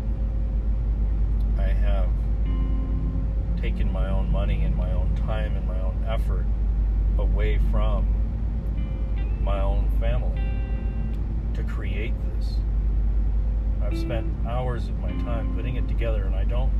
I 1.58 1.70
have 1.70 2.10
taken 3.60 3.92
my 3.92 4.10
own 4.10 4.32
money 4.32 4.64
and 4.64 4.76
my 4.76 4.92
own 4.92 5.16
time 5.16 5.56
and 5.56 5.68
my 5.68 5.80
own 5.82 6.06
effort 6.08 6.46
away 7.18 7.60
from 7.72 8.06
my 9.42 9.62
own 9.62 9.90
family 10.00 10.42
to 11.54 11.64
create 11.64 12.14
this. 12.36 12.56
I've 13.82 13.98
spent 13.98 14.28
hours 14.48 14.88
of 14.90 15.00
my 15.00 15.12
time 15.24 15.56
putting 15.56 15.76
it 15.76 15.88
together, 15.88 16.24
and 16.26 16.36
I 16.36 16.44
don't 16.44 16.72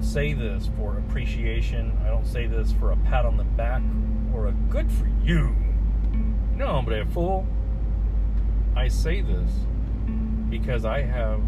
say 0.00 0.32
this 0.32 0.70
for 0.76 0.98
appreciation. 0.98 1.96
I 2.04 2.08
don't 2.08 2.26
say 2.26 2.46
this 2.46 2.72
for 2.72 2.92
a 2.92 2.96
pat 2.96 3.24
on 3.24 3.36
the 3.36 3.44
back 3.44 3.82
or 4.34 4.46
a 4.48 4.52
good 4.52 4.90
for 4.90 5.08
you. 5.22 5.54
No, 6.54 6.82
but 6.82 6.94
a 6.94 7.06
fool. 7.06 7.46
I 8.76 8.88
say 8.88 9.20
this 9.20 9.50
because 10.60 10.84
I 10.84 11.02
have 11.02 11.40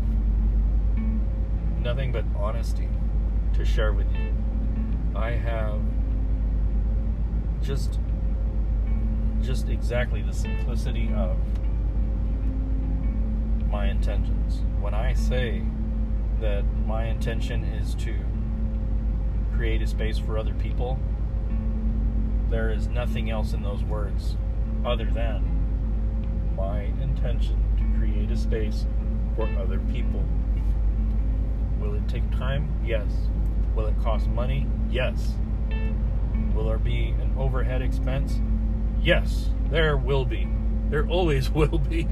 nothing 1.81 2.11
but 2.11 2.25
honesty 2.35 2.89
to 3.55 3.65
share 3.65 3.93
with 3.93 4.09
you. 4.13 4.35
I 5.15 5.31
have 5.31 5.81
just 7.63 8.01
just 9.43 9.69
exactly 9.69 10.23
the 10.23 10.33
simplicity 10.33 11.09
of 11.15 11.37
my 13.71 13.87
intentions. 13.87 14.63
When 14.81 14.93
I 14.93 15.15
say 15.15 15.63
that 16.41 16.65
my 16.85 17.05
intention 17.05 17.63
is 17.63 17.95
to 18.07 18.13
create 19.55 19.83
a 19.83 19.87
space 19.87 20.19
for 20.19 20.37
other 20.37 20.55
people, 20.55 20.99
there 22.51 22.73
is 22.73 22.89
nothing 22.89 23.31
else 23.31 23.53
in 23.53 23.63
those 23.63 23.85
words 23.85 24.37
other 24.85 25.05
than 25.05 25.45
my 26.57 26.81
intention 27.01 27.63
to 27.77 27.99
create 28.01 28.33
a 28.33 28.37
space 28.37 28.85
for 29.37 29.47
other 29.61 29.79
people. 29.93 30.25
Will 31.79 31.95
it 31.95 32.09
take 32.09 32.29
time? 32.33 32.69
Yes. 32.85 33.13
Will 33.77 33.87
it 33.87 33.95
cost 34.03 34.27
money? 34.29 34.67
Yes. 34.91 35.35
Will 36.55 36.65
there 36.65 36.79
be 36.79 37.15
an 37.21 37.35
overhead 37.39 37.83
expense? 37.83 38.41
Yes, 39.01 39.51
there 39.71 39.97
will 39.97 40.25
be. 40.25 40.49
There 40.89 41.07
always 41.07 41.51
will 41.55 41.79
be. 41.79 42.03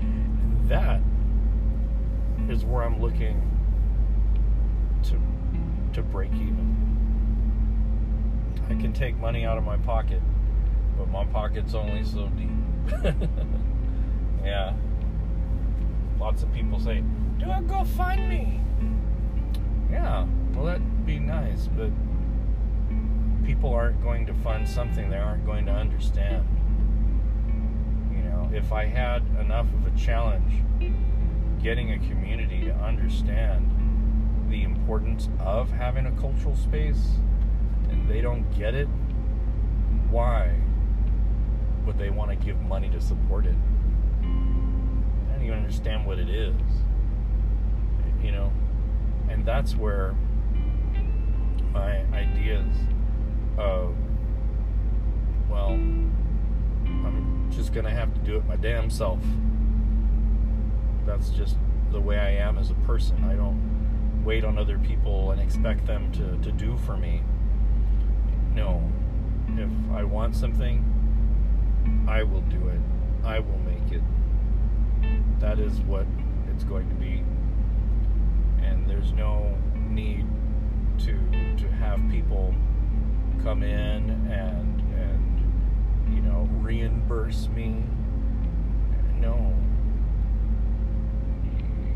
And 0.00 0.68
that 0.68 1.00
is 2.48 2.64
where 2.64 2.82
I'm 2.82 3.00
looking 3.00 3.42
to 5.04 5.20
to 5.92 6.02
break 6.02 6.32
even. 6.32 6.74
I 8.68 8.74
can 8.80 8.92
take 8.92 9.16
money 9.18 9.44
out 9.44 9.58
of 9.58 9.64
my 9.64 9.76
pocket, 9.76 10.22
but 10.98 11.08
my 11.08 11.24
pocket's 11.26 11.74
only 11.74 12.02
so 12.02 12.28
deep. 12.28 12.50
yeah. 14.44 14.74
Lots 16.26 16.42
of 16.42 16.52
people 16.52 16.80
say, 16.80 17.04
"Do 17.38 17.44
a 17.44 17.62
GoFundMe." 17.62 18.58
Yeah, 19.88 20.26
well 20.52 20.64
that'd 20.64 21.06
be 21.06 21.20
nice, 21.20 21.68
but 21.68 21.92
people 23.44 23.72
aren't 23.72 24.02
going 24.02 24.26
to 24.26 24.34
fund 24.34 24.66
something 24.66 25.08
they 25.08 25.18
aren't 25.18 25.46
going 25.46 25.66
to 25.66 25.72
understand. 25.72 26.44
You 28.10 28.24
know, 28.24 28.50
if 28.52 28.72
I 28.72 28.86
had 28.86 29.22
enough 29.38 29.72
of 29.72 29.86
a 29.86 29.96
challenge 29.96 30.64
getting 31.62 31.92
a 31.92 31.98
community 32.00 32.64
to 32.64 32.74
understand 32.74 33.70
the 34.50 34.64
importance 34.64 35.28
of 35.38 35.70
having 35.70 36.06
a 36.06 36.12
cultural 36.20 36.56
space 36.56 37.20
and 37.88 38.08
they 38.08 38.20
don't 38.20 38.50
get 38.58 38.74
it, 38.74 38.88
why 40.10 40.56
would 41.84 41.98
they 41.98 42.10
want 42.10 42.32
to 42.32 42.36
give 42.36 42.60
money 42.62 42.90
to 42.90 43.00
support 43.00 43.46
it? 43.46 43.54
you 45.46 45.52
understand 45.52 46.04
what 46.04 46.18
it 46.18 46.28
is. 46.28 46.54
You 48.22 48.32
know? 48.32 48.52
And 49.30 49.46
that's 49.46 49.76
where 49.76 50.14
my 51.72 52.04
ideas 52.12 52.74
of, 53.56 53.94
well, 55.48 55.68
I'm 55.68 57.48
just 57.50 57.72
going 57.72 57.84
to 57.84 57.92
have 57.92 58.12
to 58.14 58.20
do 58.20 58.36
it 58.36 58.46
my 58.46 58.56
damn 58.56 58.90
self. 58.90 59.20
That's 61.06 61.30
just 61.30 61.56
the 61.92 62.00
way 62.00 62.18
I 62.18 62.30
am 62.30 62.58
as 62.58 62.70
a 62.70 62.74
person. 62.74 63.22
I 63.24 63.34
don't 63.34 64.24
wait 64.24 64.44
on 64.44 64.58
other 64.58 64.78
people 64.78 65.30
and 65.30 65.40
expect 65.40 65.86
them 65.86 66.10
to, 66.12 66.36
to 66.38 66.50
do 66.50 66.76
for 66.78 66.96
me. 66.96 67.22
No. 68.52 68.82
If 69.50 69.70
I 69.94 70.02
want 70.02 70.34
something, 70.34 70.84
I 72.08 72.24
will 72.24 72.40
do 72.42 72.68
it. 72.68 72.80
I 73.22 73.38
will 73.38 73.58
make 73.58 73.92
it. 73.92 74.02
That 75.40 75.58
is 75.58 75.80
what 75.80 76.06
it's 76.52 76.64
going 76.64 76.88
to 76.88 76.94
be. 76.94 77.22
And 78.64 78.88
there's 78.88 79.12
no 79.12 79.56
need 79.76 80.26
to 80.98 81.12
to 81.58 81.68
have 81.72 82.00
people 82.10 82.54
come 83.42 83.62
in 83.62 84.10
and 84.30 84.80
and 84.98 86.14
you 86.14 86.22
know 86.22 86.48
reimburse 86.60 87.48
me. 87.48 87.84
No. 89.20 89.54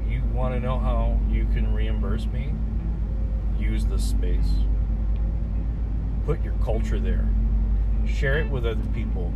You 0.09 0.23
want 0.35 0.55
to 0.55 0.61
know 0.61 0.79
how 0.79 1.18
you 1.29 1.46
can 1.46 1.75
reimburse 1.75 2.27
me? 2.27 2.53
Use 3.59 3.87
the 3.87 3.99
space. 3.99 4.51
Put 6.27 6.42
your 6.42 6.55
culture 6.62 6.99
there. 6.99 7.29
Share 8.07 8.38
it 8.38 8.51
with 8.51 8.66
other 8.66 8.87
people. 8.94 9.33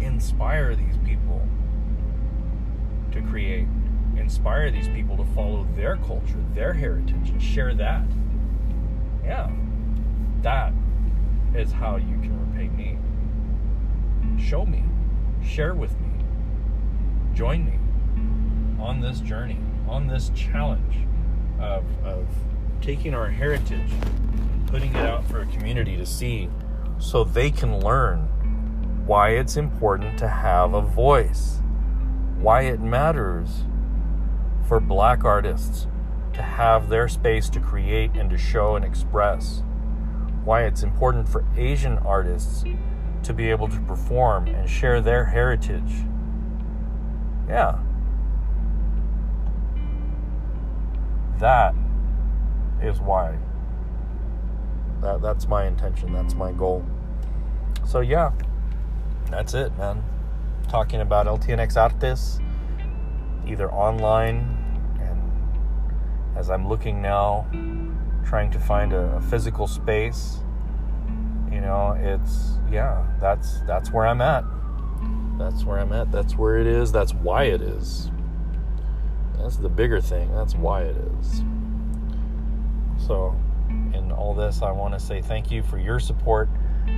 Inspire 0.00 0.74
these 0.74 0.96
people 1.04 1.46
to 3.12 3.22
create. 3.22 3.66
Inspire 4.16 4.70
these 4.70 4.88
people 4.88 5.16
to 5.16 5.24
follow 5.34 5.66
their 5.74 5.96
culture, 5.96 6.44
their 6.54 6.72
heritage, 6.72 7.30
and 7.30 7.42
share 7.42 7.74
that. 7.74 8.04
Yeah. 9.24 9.50
That 10.42 10.72
is 11.54 11.72
how 11.72 11.96
you 11.96 12.18
can 12.20 12.50
repay 12.50 12.68
me. 12.68 12.98
Show 14.42 14.66
me. 14.66 14.84
Share 15.44 15.74
with 15.74 15.92
me. 16.00 16.08
Join 17.34 17.64
me 17.64 17.78
on 18.82 19.00
this 19.00 19.20
journey, 19.20 19.58
on 19.88 20.08
this 20.08 20.30
challenge 20.34 20.96
of, 21.60 21.84
of 22.04 22.26
taking 22.80 23.14
our 23.14 23.28
heritage, 23.28 23.90
putting 24.66 24.90
it 24.94 25.06
out 25.06 25.24
for 25.26 25.40
a 25.40 25.46
community 25.46 25.96
to 25.96 26.04
see 26.04 26.48
so 26.98 27.24
they 27.24 27.50
can 27.50 27.80
learn 27.80 28.28
why 29.06 29.30
it's 29.30 29.56
important 29.56 30.18
to 30.18 30.28
have 30.28 30.74
a 30.74 30.80
voice, 30.80 31.61
why 32.42 32.62
it 32.62 32.80
matters 32.80 33.64
for 34.66 34.80
black 34.80 35.24
artists 35.24 35.86
to 36.32 36.42
have 36.42 36.88
their 36.88 37.06
space 37.06 37.48
to 37.48 37.60
create 37.60 38.10
and 38.14 38.28
to 38.30 38.36
show 38.36 38.74
and 38.74 38.84
express, 38.84 39.62
why 40.44 40.64
it's 40.64 40.82
important 40.82 41.28
for 41.28 41.44
Asian 41.56 41.98
artists 41.98 42.64
to 43.22 43.32
be 43.32 43.48
able 43.48 43.68
to 43.68 43.80
perform 43.82 44.48
and 44.48 44.68
share 44.68 45.00
their 45.00 45.24
heritage. 45.24 45.92
Yeah. 47.48 47.78
That 51.38 51.74
is 52.82 52.98
why. 53.00 53.38
That, 55.00 55.22
that's 55.22 55.46
my 55.46 55.66
intention. 55.66 56.12
That's 56.12 56.34
my 56.34 56.50
goal. 56.50 56.84
So, 57.86 58.00
yeah, 58.00 58.32
that's 59.30 59.54
it, 59.54 59.76
man. 59.76 60.02
Talking 60.72 61.02
about 61.02 61.26
LTNX 61.26 61.76
Artes, 61.76 62.40
either 63.46 63.70
online 63.70 64.38
and 64.98 66.38
as 66.38 66.48
I'm 66.48 66.66
looking 66.66 67.02
now, 67.02 67.46
trying 68.24 68.50
to 68.52 68.58
find 68.58 68.94
a, 68.94 69.16
a 69.16 69.20
physical 69.20 69.66
space. 69.66 70.38
You 71.52 71.60
know, 71.60 71.94
it's 72.00 72.52
yeah, 72.70 73.04
that's 73.20 73.60
that's 73.66 73.92
where 73.92 74.06
I'm 74.06 74.22
at. 74.22 74.44
That's 75.36 75.62
where 75.66 75.78
I'm 75.78 75.92
at. 75.92 76.10
That's 76.10 76.38
where 76.38 76.56
it 76.56 76.66
is. 76.66 76.90
That's 76.90 77.12
why 77.12 77.44
it 77.44 77.60
is. 77.60 78.10
That's 79.36 79.58
the 79.58 79.68
bigger 79.68 80.00
thing. 80.00 80.34
That's 80.34 80.54
why 80.54 80.84
it 80.84 80.96
is. 81.20 81.44
So, 83.06 83.36
in 83.68 84.10
all 84.10 84.34
this, 84.34 84.62
I 84.62 84.70
want 84.70 84.94
to 84.94 85.00
say 85.00 85.20
thank 85.20 85.50
you 85.50 85.62
for 85.62 85.76
your 85.76 86.00
support. 86.00 86.48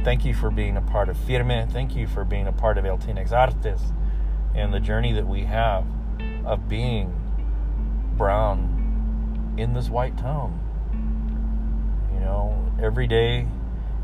Thank 0.04 0.24
you 0.24 0.34
for 0.34 0.50
being 0.50 0.76
a 0.76 0.82
part 0.82 1.08
of 1.08 1.16
Firme. 1.16 1.68
Thank 1.70 1.96
you 1.96 2.06
for 2.06 2.24
being 2.24 2.46
a 2.46 2.52
part 2.52 2.78
of 2.78 2.84
LTNX 2.84 3.32
Artes 3.32 3.80
and 4.54 4.72
the 4.72 4.80
journey 4.80 5.12
that 5.12 5.26
we 5.26 5.44
have 5.44 5.84
of 6.44 6.68
being 6.68 7.14
brown 8.16 9.54
in 9.56 9.74
this 9.74 9.88
white 9.88 10.16
town. 10.16 10.60
You 12.12 12.20
know, 12.20 12.72
every 12.80 13.06
day 13.06 13.46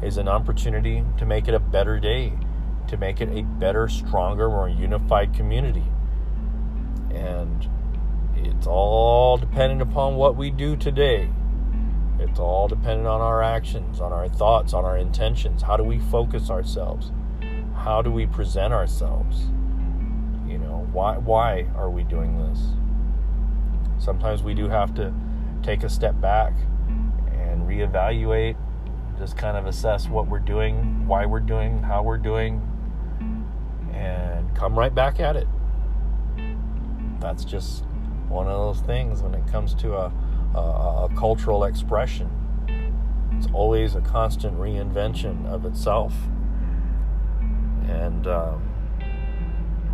is 0.03 0.17
an 0.17 0.29
opportunity 0.29 1.05
to 1.19 1.27
make 1.27 1.49
it 1.49 1.55
a 1.55 1.61
better 1.61 2.01
day, 2.01 2.33
to 2.89 2.97
make 2.97 3.21
it 3.21 3.29
a 3.29 3.43
better, 3.43 3.89
stronger, 3.89 4.49
more 4.49 4.69
unified 4.69 5.35
community. 5.35 5.85
And 7.11 7.69
it's 8.37 8.67
all 8.67 9.37
dependent 9.37 9.83
upon 9.83 10.17
what 10.17 10.37
we 10.37 10.51
do 10.51 10.77
today. 10.77 11.31
It's 12.21 12.39
all 12.39 12.69
dependent 12.69 13.07
on 13.07 13.23
our 13.23 13.43
actions, 13.43 14.01
on 14.01 14.13
our 14.13 14.29
thoughts, 14.29 14.75
on 14.75 14.85
our 14.85 14.99
intentions. 14.99 15.63
How 15.63 15.77
do 15.77 15.83
we 15.83 15.99
focus 15.99 16.51
ourselves? 16.51 17.13
How 17.75 18.03
do 18.03 18.11
we 18.11 18.27
present 18.27 18.75
ourselves? 18.75 19.45
You 20.47 20.59
know, 20.59 20.87
why 20.93 21.17
why 21.17 21.67
are 21.75 21.89
we 21.89 22.05
doing 22.05 22.37
this? 22.39 22.61
Sometimes 23.99 24.43
we 24.43 24.53
do 24.53 24.69
have 24.69 24.95
to 24.97 25.15
take 25.63 25.83
a 25.83 25.89
step 25.89 26.21
back 26.21 26.53
and 27.33 27.67
reevaluate, 27.67 28.57
just 29.19 29.37
kind 29.37 29.57
of 29.57 29.67
assess 29.67 30.09
what 30.09 30.29
we're 30.29 30.39
doing, 30.39 31.07
why 31.07 31.25
we're 31.25 31.41
doing, 31.41 31.83
how 31.83 32.03
we're 32.03 32.19
doing, 32.19 32.61
and 33.95 34.55
come 34.55 34.79
right 34.79 34.95
back 34.95 35.21
at 35.21 35.37
it. 35.37 35.49
That's 37.19 37.45
just 37.45 37.85
one 38.29 38.47
of 38.47 38.59
those 38.59 38.87
things 38.87 39.23
when 39.23 39.35
it 39.35 39.47
comes 39.47 39.75
to 39.75 39.95
a, 39.95 40.13
a, 40.55 40.59
a 40.59 41.11
cultural 41.17 41.65
expression. 41.65 42.31
It's 43.33 43.49
always 43.53 43.95
a 43.95 44.01
constant 44.01 44.59
reinvention 44.59 45.47
of 45.47 45.65
itself. 45.65 46.15
And 47.89 48.27
um, 48.27 48.71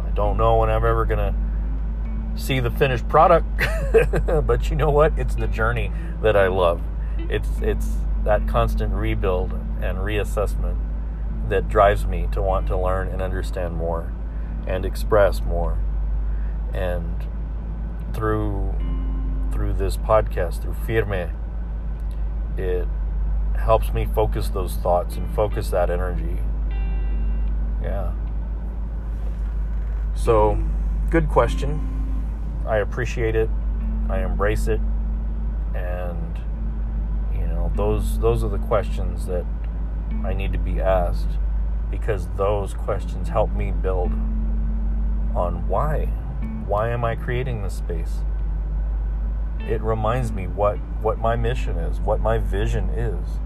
I 0.05 0.11
don't 0.15 0.37
know 0.37 0.57
when 0.57 0.71
I'm 0.71 0.85
ever 0.85 1.05
going 1.05 1.19
to 1.19 1.35
see 2.41 2.61
the 2.61 2.71
finished 2.71 3.09
product, 3.09 3.47
but 4.47 4.71
you 4.71 4.77
know 4.77 4.91
what? 4.91 5.19
It's 5.19 5.35
the 5.35 5.47
journey 5.47 5.93
that 6.23 6.37
I 6.37 6.49
love. 6.49 6.83
It's 7.19 7.49
it's 7.63 7.89
that 8.25 8.47
constant 8.49 8.93
rebuild 8.93 9.53
and 9.81 9.99
reassessment 9.99 10.77
that 11.49 11.69
drives 11.69 12.07
me 12.07 12.29
to 12.33 12.43
want 12.43 12.67
to 12.67 12.77
learn 12.77 13.09
and 13.09 13.23
understand 13.23 13.77
more 13.77 14.13
and 14.67 14.85
express 14.85 15.41
more. 15.43 15.79
And 16.75 17.25
through 18.13 18.75
through 19.57 19.73
this 19.73 19.97
podcast, 19.97 20.61
through 20.61 20.75
Firme, 20.87 21.31
it 22.59 22.87
helps 23.59 23.95
me 23.95 24.05
focus 24.05 24.51
those 24.51 24.75
thoughts 24.75 25.17
and 25.17 25.35
focus 25.35 25.71
that 25.71 25.89
energy. 25.89 26.37
Yeah. 27.83 28.13
So, 30.15 30.63
good 31.09 31.31
question. 31.31 31.81
I 32.67 32.79
appreciate 32.79 33.35
it. 33.35 33.49
I 34.11 34.19
embrace 34.19 34.69
it. 34.69 34.81
And 35.75 36.39
you 37.33 37.47
know, 37.47 37.73
those 37.77 38.19
those 38.19 38.45
are 38.45 38.51
the 38.51 38.59
questions 38.59 39.25
that 39.25 39.47
I 40.23 40.35
need 40.35 40.53
to 40.53 40.59
be 40.59 40.83
asked 40.83 41.31
because 41.91 42.29
those 42.37 42.75
questions 42.75 43.29
help 43.29 43.51
me 43.53 43.71
build 43.71 44.13
on 45.35 45.67
why 45.67 46.07
why 46.67 46.91
am 46.91 47.07
I 47.07 47.15
creating 47.15 47.63
this 47.63 47.75
space? 47.75 48.23
It 49.61 49.81
reminds 49.83 50.33
me 50.33 50.47
what 50.47 50.77
what 51.03 51.19
my 51.19 51.37
mission 51.37 51.77
is, 51.77 52.01
what 52.01 52.21
my 52.21 52.39
vision 52.39 52.89
is. 52.91 53.39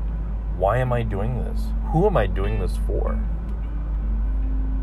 Why 0.57 0.79
am 0.79 0.92
I 0.92 1.03
doing 1.03 1.42
this? 1.42 1.68
Who 1.92 2.07
am 2.07 2.16
I 2.16 2.27
doing 2.27 2.61
this 2.61 2.77
for? 2.87 3.18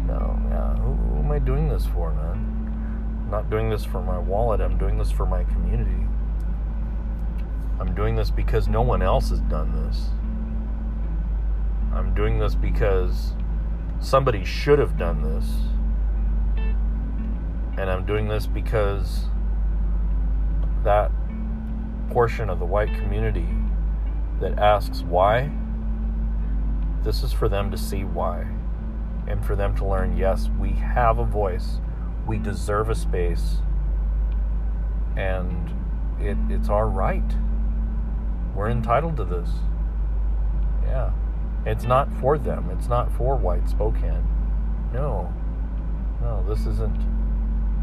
No, 0.07 0.39
yeah, 0.49 0.75
who, 0.75 0.93
who 0.93 1.19
am 1.19 1.31
I 1.31 1.39
doing 1.39 1.69
this 1.69 1.85
for, 1.85 2.11
man? 2.13 3.21
I'm 3.25 3.31
not 3.31 3.49
doing 3.49 3.69
this 3.69 3.83
for 3.83 4.01
my 4.01 4.17
wallet, 4.17 4.61
I'm 4.61 4.77
doing 4.77 4.97
this 4.97 5.11
for 5.11 5.25
my 5.25 5.43
community. 5.43 6.07
I'm 7.79 7.93
doing 7.93 8.15
this 8.15 8.31
because 8.31 8.67
no 8.67 8.81
one 8.81 9.01
else 9.01 9.29
has 9.29 9.39
done 9.41 9.85
this. 9.85 10.09
I'm 11.93 12.13
doing 12.15 12.39
this 12.39 12.55
because 12.55 13.33
somebody 13.99 14.43
should 14.43 14.79
have 14.79 14.97
done 14.97 15.21
this. 15.21 15.45
And 17.77 17.89
I'm 17.89 18.05
doing 18.05 18.27
this 18.27 18.47
because 18.47 19.25
that 20.83 21.11
portion 22.09 22.49
of 22.49 22.59
the 22.59 22.65
white 22.65 22.93
community 22.95 23.47
that 24.39 24.57
asks 24.59 25.01
why, 25.01 25.51
this 27.03 27.23
is 27.23 27.33
for 27.33 27.49
them 27.49 27.71
to 27.71 27.77
see 27.77 28.03
why. 28.03 28.45
And 29.27 29.45
for 29.45 29.55
them 29.55 29.75
to 29.77 29.85
learn 29.85 30.17
yes, 30.17 30.49
we 30.59 30.71
have 30.71 31.19
a 31.19 31.25
voice, 31.25 31.79
we 32.25 32.37
deserve 32.37 32.89
a 32.89 32.95
space, 32.95 33.57
and 35.17 35.73
it, 36.19 36.37
it's 36.49 36.69
our 36.69 36.87
right. 36.87 37.35
We're 38.55 38.69
entitled 38.69 39.17
to 39.17 39.25
this. 39.25 39.49
Yeah. 40.83 41.11
It's 41.65 41.83
not 41.83 42.11
for 42.21 42.37
them, 42.37 42.69
it's 42.69 42.87
not 42.87 43.11
for 43.11 43.35
white 43.35 43.67
Spokane. 43.67 44.25
No. 44.93 45.33
no, 46.21 46.45
this 46.47 46.65
isn't 46.65 47.03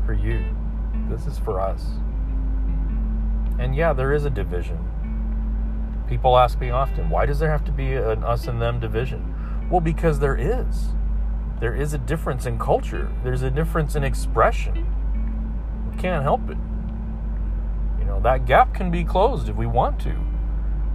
for 0.07 0.15
you. 0.15 0.45
This 1.09 1.27
is 1.27 1.39
for 1.39 1.61
us. 1.61 1.85
And 3.59 3.75
yeah, 3.75 3.93
there 3.93 4.13
is 4.13 4.25
a 4.25 4.31
division. 4.31 4.79
People 6.09 6.37
ask 6.39 6.61
me 6.61 6.71
often, 6.71 7.09
why 7.09 7.27
does 7.27 7.39
there 7.39 7.51
have 7.51 7.65
to 7.65 7.73
be 7.73 7.95
an 7.95 8.25
us 8.25 8.47
and 8.47 8.61
them 8.61 8.81
division? 8.81 9.69
Well, 9.71 9.81
because 9.81 10.19
there 10.19 10.37
is. 10.37 10.95
There 11.61 11.75
is 11.75 11.95
a 11.95 11.99
difference 11.99 12.47
in 12.47 12.59
culture, 12.59 13.11
there's 13.23 13.43
a 13.43 13.51
difference 13.51 13.95
in 13.95 14.05
expression. 14.05 14.87
We 15.91 15.97
can't 16.01 16.23
help 16.23 16.51
it. 16.51 16.59
You 17.99 18.05
know, 18.05 18.21
that 18.21 18.45
gap 18.45 18.75
can 18.75 18.91
be 18.91 19.05
closed 19.05 19.49
if 19.49 19.57
we 19.57 19.67
want 19.67 20.01
to. 20.01 20.15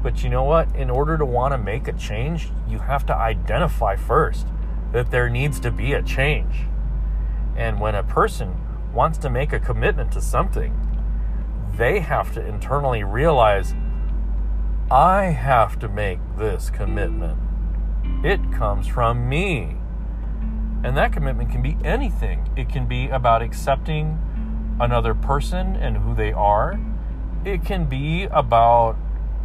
But 0.03 0.23
you 0.23 0.29
know 0.29 0.43
what? 0.43 0.73
In 0.75 0.89
order 0.89 1.17
to 1.17 1.25
want 1.25 1.53
to 1.53 1.57
make 1.57 1.87
a 1.87 1.93
change, 1.93 2.49
you 2.67 2.79
have 2.79 3.05
to 3.07 3.15
identify 3.15 3.95
first 3.95 4.47
that 4.91 5.11
there 5.11 5.29
needs 5.29 5.59
to 5.61 5.71
be 5.71 5.93
a 5.93 6.01
change. 6.01 6.65
And 7.55 7.79
when 7.79 7.95
a 7.95 8.03
person 8.03 8.55
wants 8.93 9.17
to 9.19 9.29
make 9.29 9.53
a 9.53 9.59
commitment 9.59 10.11
to 10.13 10.21
something, 10.21 10.73
they 11.77 11.99
have 11.99 12.33
to 12.33 12.45
internally 12.45 13.03
realize 13.03 13.73
I 14.91 15.25
have 15.25 15.77
to 15.79 15.87
make 15.87 16.19
this 16.37 16.69
commitment. 16.69 17.37
It 18.23 18.51
comes 18.51 18.87
from 18.87 19.29
me. 19.29 19.77
And 20.83 20.97
that 20.97 21.11
commitment 21.11 21.51
can 21.51 21.61
be 21.61 21.77
anything. 21.83 22.49
It 22.55 22.69
can 22.69 22.87
be 22.87 23.07
about 23.09 23.41
accepting 23.41 24.19
another 24.79 25.13
person 25.13 25.75
and 25.75 25.97
who 25.97 26.15
they 26.15 26.31
are. 26.31 26.79
It 27.45 27.63
can 27.63 27.85
be 27.85 28.23
about 28.25 28.97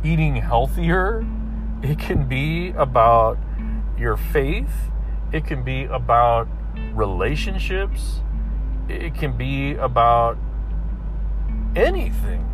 eating 0.03 0.37
healthier. 0.37 1.27
It 1.83 1.99
can 1.99 2.27
be 2.27 2.71
about 2.71 3.39
your 3.99 4.17
faith. 4.17 4.91
It 5.33 5.45
can 5.45 5.63
be 5.63 5.85
about 5.85 6.49
relationships. 6.95 8.21
It 8.89 9.15
can 9.15 9.37
be 9.37 9.75
about 9.75 10.39
anything. 11.77 12.51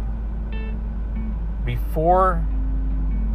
Before 1.64 2.44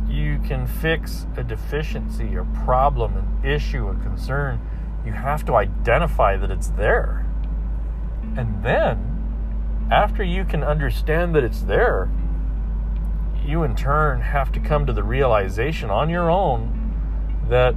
you 0.08 0.40
can 0.40 0.68
fix 0.68 1.26
a 1.38 1.44
deficiency, 1.44 2.36
a 2.36 2.44
problem, 2.66 3.18
an 3.18 3.50
issue, 3.50 3.88
a 3.88 3.96
concern, 3.96 4.62
you 5.06 5.12
have 5.12 5.46
to 5.46 5.56
identify 5.56 6.38
that 6.38 6.52
it's 6.52 6.70
there. 6.70 7.26
And 8.38 8.64
then, 8.64 9.88
after 9.92 10.24
you 10.24 10.46
can 10.46 10.64
understand 10.64 11.36
that 11.36 11.44
it's 11.44 11.62
there, 11.62 12.10
you 13.46 13.64
in 13.64 13.76
turn 13.76 14.22
have 14.22 14.52
to 14.54 14.60
come 14.60 14.86
to 14.86 14.94
the 14.94 15.04
realization 15.04 15.90
on 15.90 16.10
your 16.10 16.30
own 16.32 16.82
that 17.50 17.76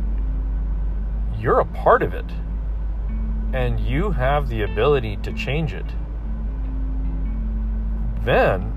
you're 1.38 1.61
a 1.61 1.66
part 1.66 2.03
of 2.03 2.14
it 2.14 2.25
and 3.53 3.79
you 3.79 4.11
have 4.11 4.49
the 4.49 4.62
ability 4.62 5.16
to 5.18 5.33
change 5.33 5.73
it. 5.73 5.87
Then 8.28 8.74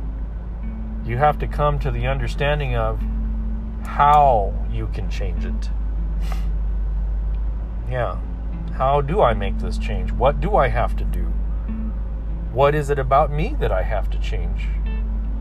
you 1.03 1.17
have 1.17 1.37
to 1.39 1.45
come 1.45 1.77
to 1.79 1.91
the 1.91 2.07
understanding 2.07 2.77
of 2.77 3.01
how 3.83 4.53
you 4.71 4.87
can 4.87 5.09
change 5.09 5.43
it. 5.45 5.69
Yeah. 7.89 8.17
How 8.75 9.01
do 9.01 9.21
I 9.21 9.33
make 9.33 9.57
this 9.59 9.77
change? 9.77 10.13
What 10.13 10.39
do 10.39 10.55
I 10.55 10.69
have 10.69 10.95
to 10.95 11.03
do? 11.03 11.23
What 12.53 12.73
is 12.73 12.89
it 12.89 12.97
about 12.97 13.29
me 13.29 13.53
that 13.59 13.73
I 13.73 13.83
have 13.83 14.09
to 14.11 14.19
change? 14.19 14.69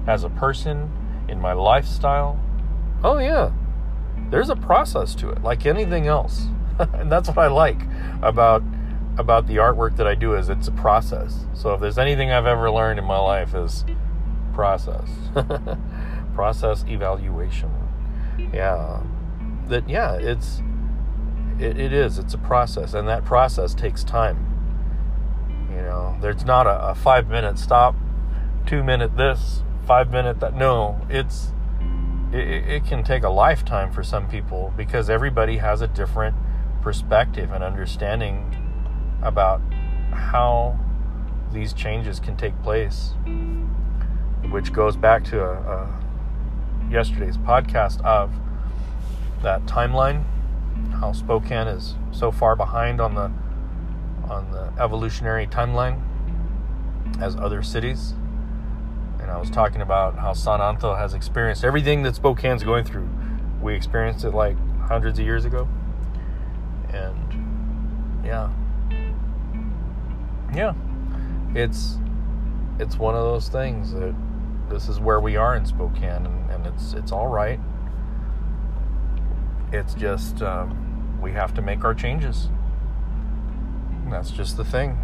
As 0.09 0.25
a 0.25 0.29
person, 0.29 0.91
in 1.29 1.41
my 1.41 1.53
lifestyle? 1.53 2.41
Oh, 3.05 3.19
yeah. 3.19 3.53
There's 4.31 4.51
a 4.51 4.57
process 4.57 5.15
to 5.17 5.31
it, 5.31 5.45
like 5.45 5.65
anything 5.65 6.09
else. 6.09 6.49
and 6.81 7.13
that's 7.13 7.29
what 7.29 7.39
I 7.39 7.47
like 7.47 7.83
about 8.21 8.65
about 9.21 9.47
the 9.47 9.57
artwork 9.57 9.97
that 9.97 10.07
I 10.07 10.15
do 10.15 10.35
is 10.35 10.49
it's 10.49 10.69
a 10.69 10.73
process. 10.73 11.47
So 11.55 11.75
if 11.75 11.81
there's 11.81 11.99
anything 11.99 12.33
I've 12.33 12.47
ever 12.47 12.71
learned 12.71 12.99
in 12.99 13.05
my 13.05 13.19
life 13.19 13.55
is 13.55 13.85
process. 14.53 15.09
process 16.35 16.85
evaluation. 16.89 17.71
Yeah. 18.53 19.03
That 19.69 19.89
yeah, 19.89 20.15
it's 20.15 20.63
it, 21.59 21.79
it 21.79 21.93
is. 21.93 22.19
It's 22.19 22.35
a 22.35 22.39
process 22.39 22.95
and 22.95 23.07
that 23.09 23.25
process 23.25 23.75
takes 23.75 24.03
time. 24.03 24.47
You 25.71 25.83
know, 25.83 26.17
there's 26.21 26.45
not 26.45 26.67
a, 26.67 26.89
a 26.89 26.95
five 26.95 27.29
minute 27.29 27.59
stop, 27.59 27.95
two 28.67 28.83
minute 28.83 29.17
this, 29.17 29.63
five 29.87 30.11
minute 30.11 30.41
that 30.41 30.55
no, 30.55 31.01
it's 31.09 31.53
it, 32.33 32.69
it 32.69 32.85
can 32.85 33.03
take 33.05 33.23
a 33.23 33.29
lifetime 33.29 33.93
for 33.93 34.03
some 34.03 34.29
people 34.29 34.73
because 34.77 35.11
everybody 35.11 35.59
has 35.59 35.81
a 35.81 35.89
different 35.89 36.37
perspective 36.83 37.53
and 37.53 37.63
understanding 37.63 38.70
about 39.23 39.61
how 40.13 40.79
these 41.53 41.73
changes 41.73 42.21
can 42.21 42.37
take 42.37 42.61
place, 42.63 43.15
which 44.51 44.73
goes 44.73 44.97
back 44.97 45.25
to 45.25 45.43
a, 45.43 45.53
a 45.53 46.01
yesterday's 46.91 47.37
podcast 47.39 48.01
of 48.03 48.33
that 49.43 49.65
timeline, 49.67 50.25
how 51.01 51.13
Spokane 51.13 51.69
is 51.69 51.95
so 52.13 52.31
far 52.31 52.57
behind 52.57 53.01
on 53.01 53.15
the 53.15 53.31
on 54.31 54.51
the 54.53 54.73
evolutionary 54.81 55.47
timeline 55.47 56.01
as 57.21 57.35
other 57.37 57.63
cities. 57.63 58.15
And 59.21 59.31
I 59.31 59.39
was 59.39 59.51
talking 59.51 59.81
about 59.81 60.19
how 60.19 60.33
San 60.33 60.61
Anto 60.61 60.95
has 60.95 61.15
experienced 61.15 61.65
everything 61.65 62.03
that 62.05 62.15
Spokane's 62.15 62.63
going 62.63 62.85
through. 62.85 63.09
We 63.61 63.75
experienced 63.75 64.25
it 64.25 64.31
like 64.31 64.57
hundreds 64.83 65.19
of 65.19 65.25
years 65.25 65.45
ago. 65.45 65.69
And 66.93 68.25
yeah, 68.25 68.51
yeah, 70.55 70.75
it's 71.55 71.99
it's 72.79 72.97
one 72.97 73.15
of 73.15 73.23
those 73.23 73.49
things 73.49 73.93
that 73.93 74.15
this 74.69 74.89
is 74.89 75.01
where 75.01 75.21
we 75.21 75.37
are 75.37 75.57
in 75.57 75.67
Spokane, 75.67 76.27
and, 76.27 76.51
and 76.51 76.67
it's 76.67 76.93
it's 76.95 77.13
all 77.13 77.29
right. 77.29 77.61
It's 79.73 79.95
just 79.95 80.43
um, 80.43 81.19
we 81.21 81.33
have 81.33 81.55
to 81.55 81.63
make 81.63 81.85
our 81.85 81.95
changes. 81.95 82.49
And 84.05 84.13
that's 84.13 84.31
just 84.31 84.57
the 84.57 84.65
thing. 84.65 84.99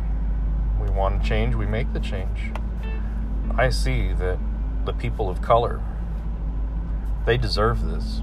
We 0.81 0.91
want 0.91 1.23
to 1.23 1.29
change, 1.29 1.55
we 1.55 1.67
make 1.67 1.93
the 1.93 2.01
change. 2.01 2.53
I 3.57 3.71
see 3.71 4.13
that 4.15 4.39
the 4.85 4.93
people 4.93 5.29
of 5.31 5.41
color 5.41 5.81
they 7.27 7.37
deserve 7.37 7.85
this, 7.85 8.23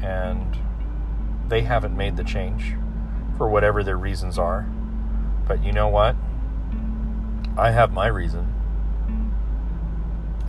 and 0.00 0.56
they 1.48 1.62
haven't 1.62 1.96
made 1.96 2.16
the 2.16 2.22
change 2.22 2.76
for 3.36 3.48
whatever 3.48 3.82
their 3.82 3.96
reasons 3.96 4.38
are. 4.38 4.66
But 5.46 5.62
you 5.62 5.72
know 5.72 5.88
what? 5.88 6.16
I 7.56 7.70
have 7.70 7.92
my 7.92 8.06
reason. 8.06 8.52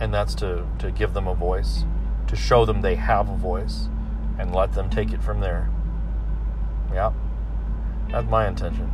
And 0.00 0.12
that's 0.12 0.34
to, 0.36 0.66
to 0.78 0.90
give 0.90 1.14
them 1.14 1.26
a 1.26 1.34
voice, 1.34 1.84
to 2.26 2.36
show 2.36 2.64
them 2.64 2.82
they 2.82 2.96
have 2.96 3.28
a 3.28 3.36
voice, 3.36 3.88
and 4.38 4.54
let 4.54 4.72
them 4.72 4.90
take 4.90 5.12
it 5.12 5.22
from 5.22 5.40
there. 5.40 5.70
Yeah, 6.92 7.12
that's 8.10 8.28
my 8.28 8.46
intention. 8.46 8.92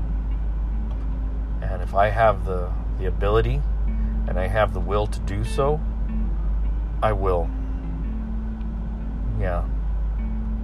And 1.60 1.82
if 1.82 1.94
I 1.94 2.08
have 2.08 2.44
the, 2.44 2.72
the 2.98 3.06
ability 3.06 3.62
and 4.28 4.38
I 4.38 4.46
have 4.46 4.72
the 4.72 4.80
will 4.80 5.06
to 5.06 5.20
do 5.20 5.44
so, 5.44 5.80
I 7.02 7.12
will. 7.12 7.50
Yeah. 9.40 9.64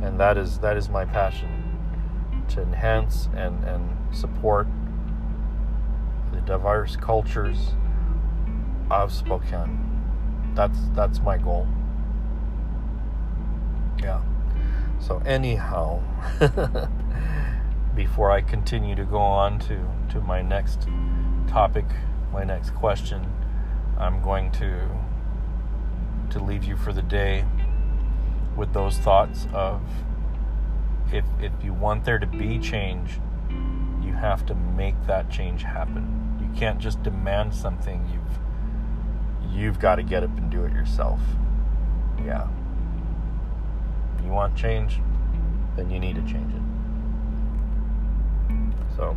And 0.03 0.21
that 0.21 0.39
is 0.39 0.59
that 0.59 0.77
is 0.77 0.89
my 0.89 1.05
passion 1.05 1.79
to 2.51 2.63
enhance 2.63 3.29
and, 3.35 3.65
and 3.65 4.15
support 4.15 4.69
the 6.33 6.41
diverse 6.43 6.97
cultures 6.97 7.75
of 8.91 9.13
Spokane. 9.13 9.85
That's 10.55 10.79
that's 10.95 11.21
my 11.21 11.39
goal. 11.39 11.67
Yeah. 14.01 14.23
So 15.01 15.19
anyhow, 15.25 16.03
before 17.95 18.31
I 18.31 18.41
continue 18.41 18.95
to 18.95 19.05
go 19.05 19.19
on 19.19 19.59
to 19.61 19.79
to 20.11 20.21
my 20.21 20.43
next 20.43 20.89
topic, 21.47 21.87
my 22.33 22.45
next 22.45 22.71
question, 22.71 23.27
I'm 23.99 24.23
going 24.23 24.51
to 24.53 24.89
to 26.31 26.41
leave 26.41 26.65
you 26.65 26.77
for 26.77 26.93
the 26.93 27.03
day 27.03 27.45
with 28.57 28.73
those 28.73 28.99
thoughts 28.99 29.47
of 29.53 29.81
if 31.13 31.25
if 31.41 31.53
you 31.63 31.73
want 31.73 32.05
there 32.05 32.19
to 32.19 32.27
be 32.27 32.59
change, 32.59 33.21
you 34.09 34.15
have 34.15 34.47
to 34.47 34.55
make 34.55 34.95
that 35.07 35.31
change 35.31 35.63
happen. 35.63 36.39
You 36.41 36.49
can't 36.59 36.79
just 36.79 37.03
demand 37.03 37.55
something. 37.55 38.09
You've 38.13 38.39
you've 39.55 39.79
got 39.79 39.97
to 39.97 40.03
get 40.03 40.23
up 40.23 40.37
and 40.39 40.51
do 40.51 40.65
it 40.65 40.73
yourself. 40.73 41.21
Yeah. 42.25 42.49
You 44.25 44.31
want 44.31 44.57
change, 44.57 45.01
then 45.77 45.91
you 45.91 46.01
need 46.01 46.17
to 46.17 46.23
change 46.23 46.53
it. 46.55 46.63
So, 48.97 49.17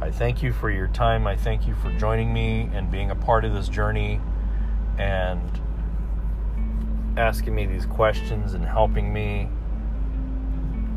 I 0.00 0.10
thank 0.10 0.42
you 0.42 0.52
for 0.52 0.70
your 0.70 0.88
time. 0.88 1.26
I 1.26 1.36
thank 1.36 1.66
you 1.66 1.74
for 1.74 1.90
joining 1.98 2.32
me 2.32 2.68
and 2.72 2.90
being 2.90 3.10
a 3.10 3.14
part 3.14 3.44
of 3.44 3.54
this 3.54 3.68
journey 3.68 4.20
and 4.98 5.60
asking 7.16 7.54
me 7.54 7.66
these 7.66 7.86
questions 7.86 8.54
and 8.54 8.64
helping 8.64 9.12
me 9.12 9.48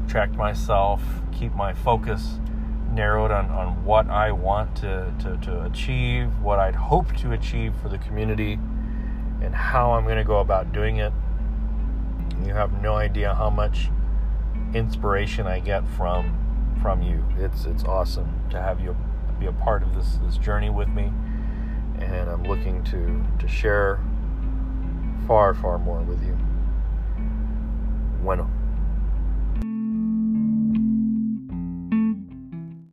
track 0.08 0.32
myself, 0.32 1.02
keep 1.32 1.54
my 1.54 1.74
focus 1.74 2.40
narrowed 2.92 3.32
on, 3.32 3.50
on 3.52 3.84
what 3.86 4.08
I 4.10 4.32
want 4.32 4.76
to, 4.78 5.14
to, 5.20 5.38
to 5.38 5.64
achieve, 5.64 6.30
what 6.42 6.60
I'd 6.60 6.76
hope 6.76 7.16
to 7.18 7.32
achieve 7.32 7.74
for 7.82 7.90
the 7.90 7.98
community, 8.00 8.54
and 9.42 9.54
how 9.54 9.92
I'm 9.92 10.04
going 10.04 10.18
to 10.18 10.24
go 10.24 10.40
about 10.40 10.74
doing 10.74 10.98
it. 10.98 11.14
You 12.46 12.54
have 12.54 12.82
no 12.82 12.96
idea 12.96 13.34
how 13.36 13.50
much 13.50 13.90
inspiration 14.74 15.48
I 15.48 15.60
get 15.60 15.88
from 15.90 16.36
from 16.82 17.02
you. 17.02 17.26
It's 17.38 17.66
it's 17.66 17.84
awesome 17.84 18.50
to 18.52 18.62
have 18.62 18.80
you 18.80 18.96
be 19.40 19.48
a 19.48 19.52
part 19.52 19.84
of 19.84 19.96
this 19.96 20.18
this 20.24 20.38
journey 20.38 20.70
with 20.70 20.88
me, 20.90 21.12
and 22.00 22.30
I'm 22.30 22.44
looking 22.44 22.84
to 22.86 23.24
to 23.40 23.48
share 23.48 24.00
far 25.28 25.54
far 25.54 25.78
more 25.78 26.02
with 26.02 26.24
you. 26.24 26.38
Bueno. 28.22 28.59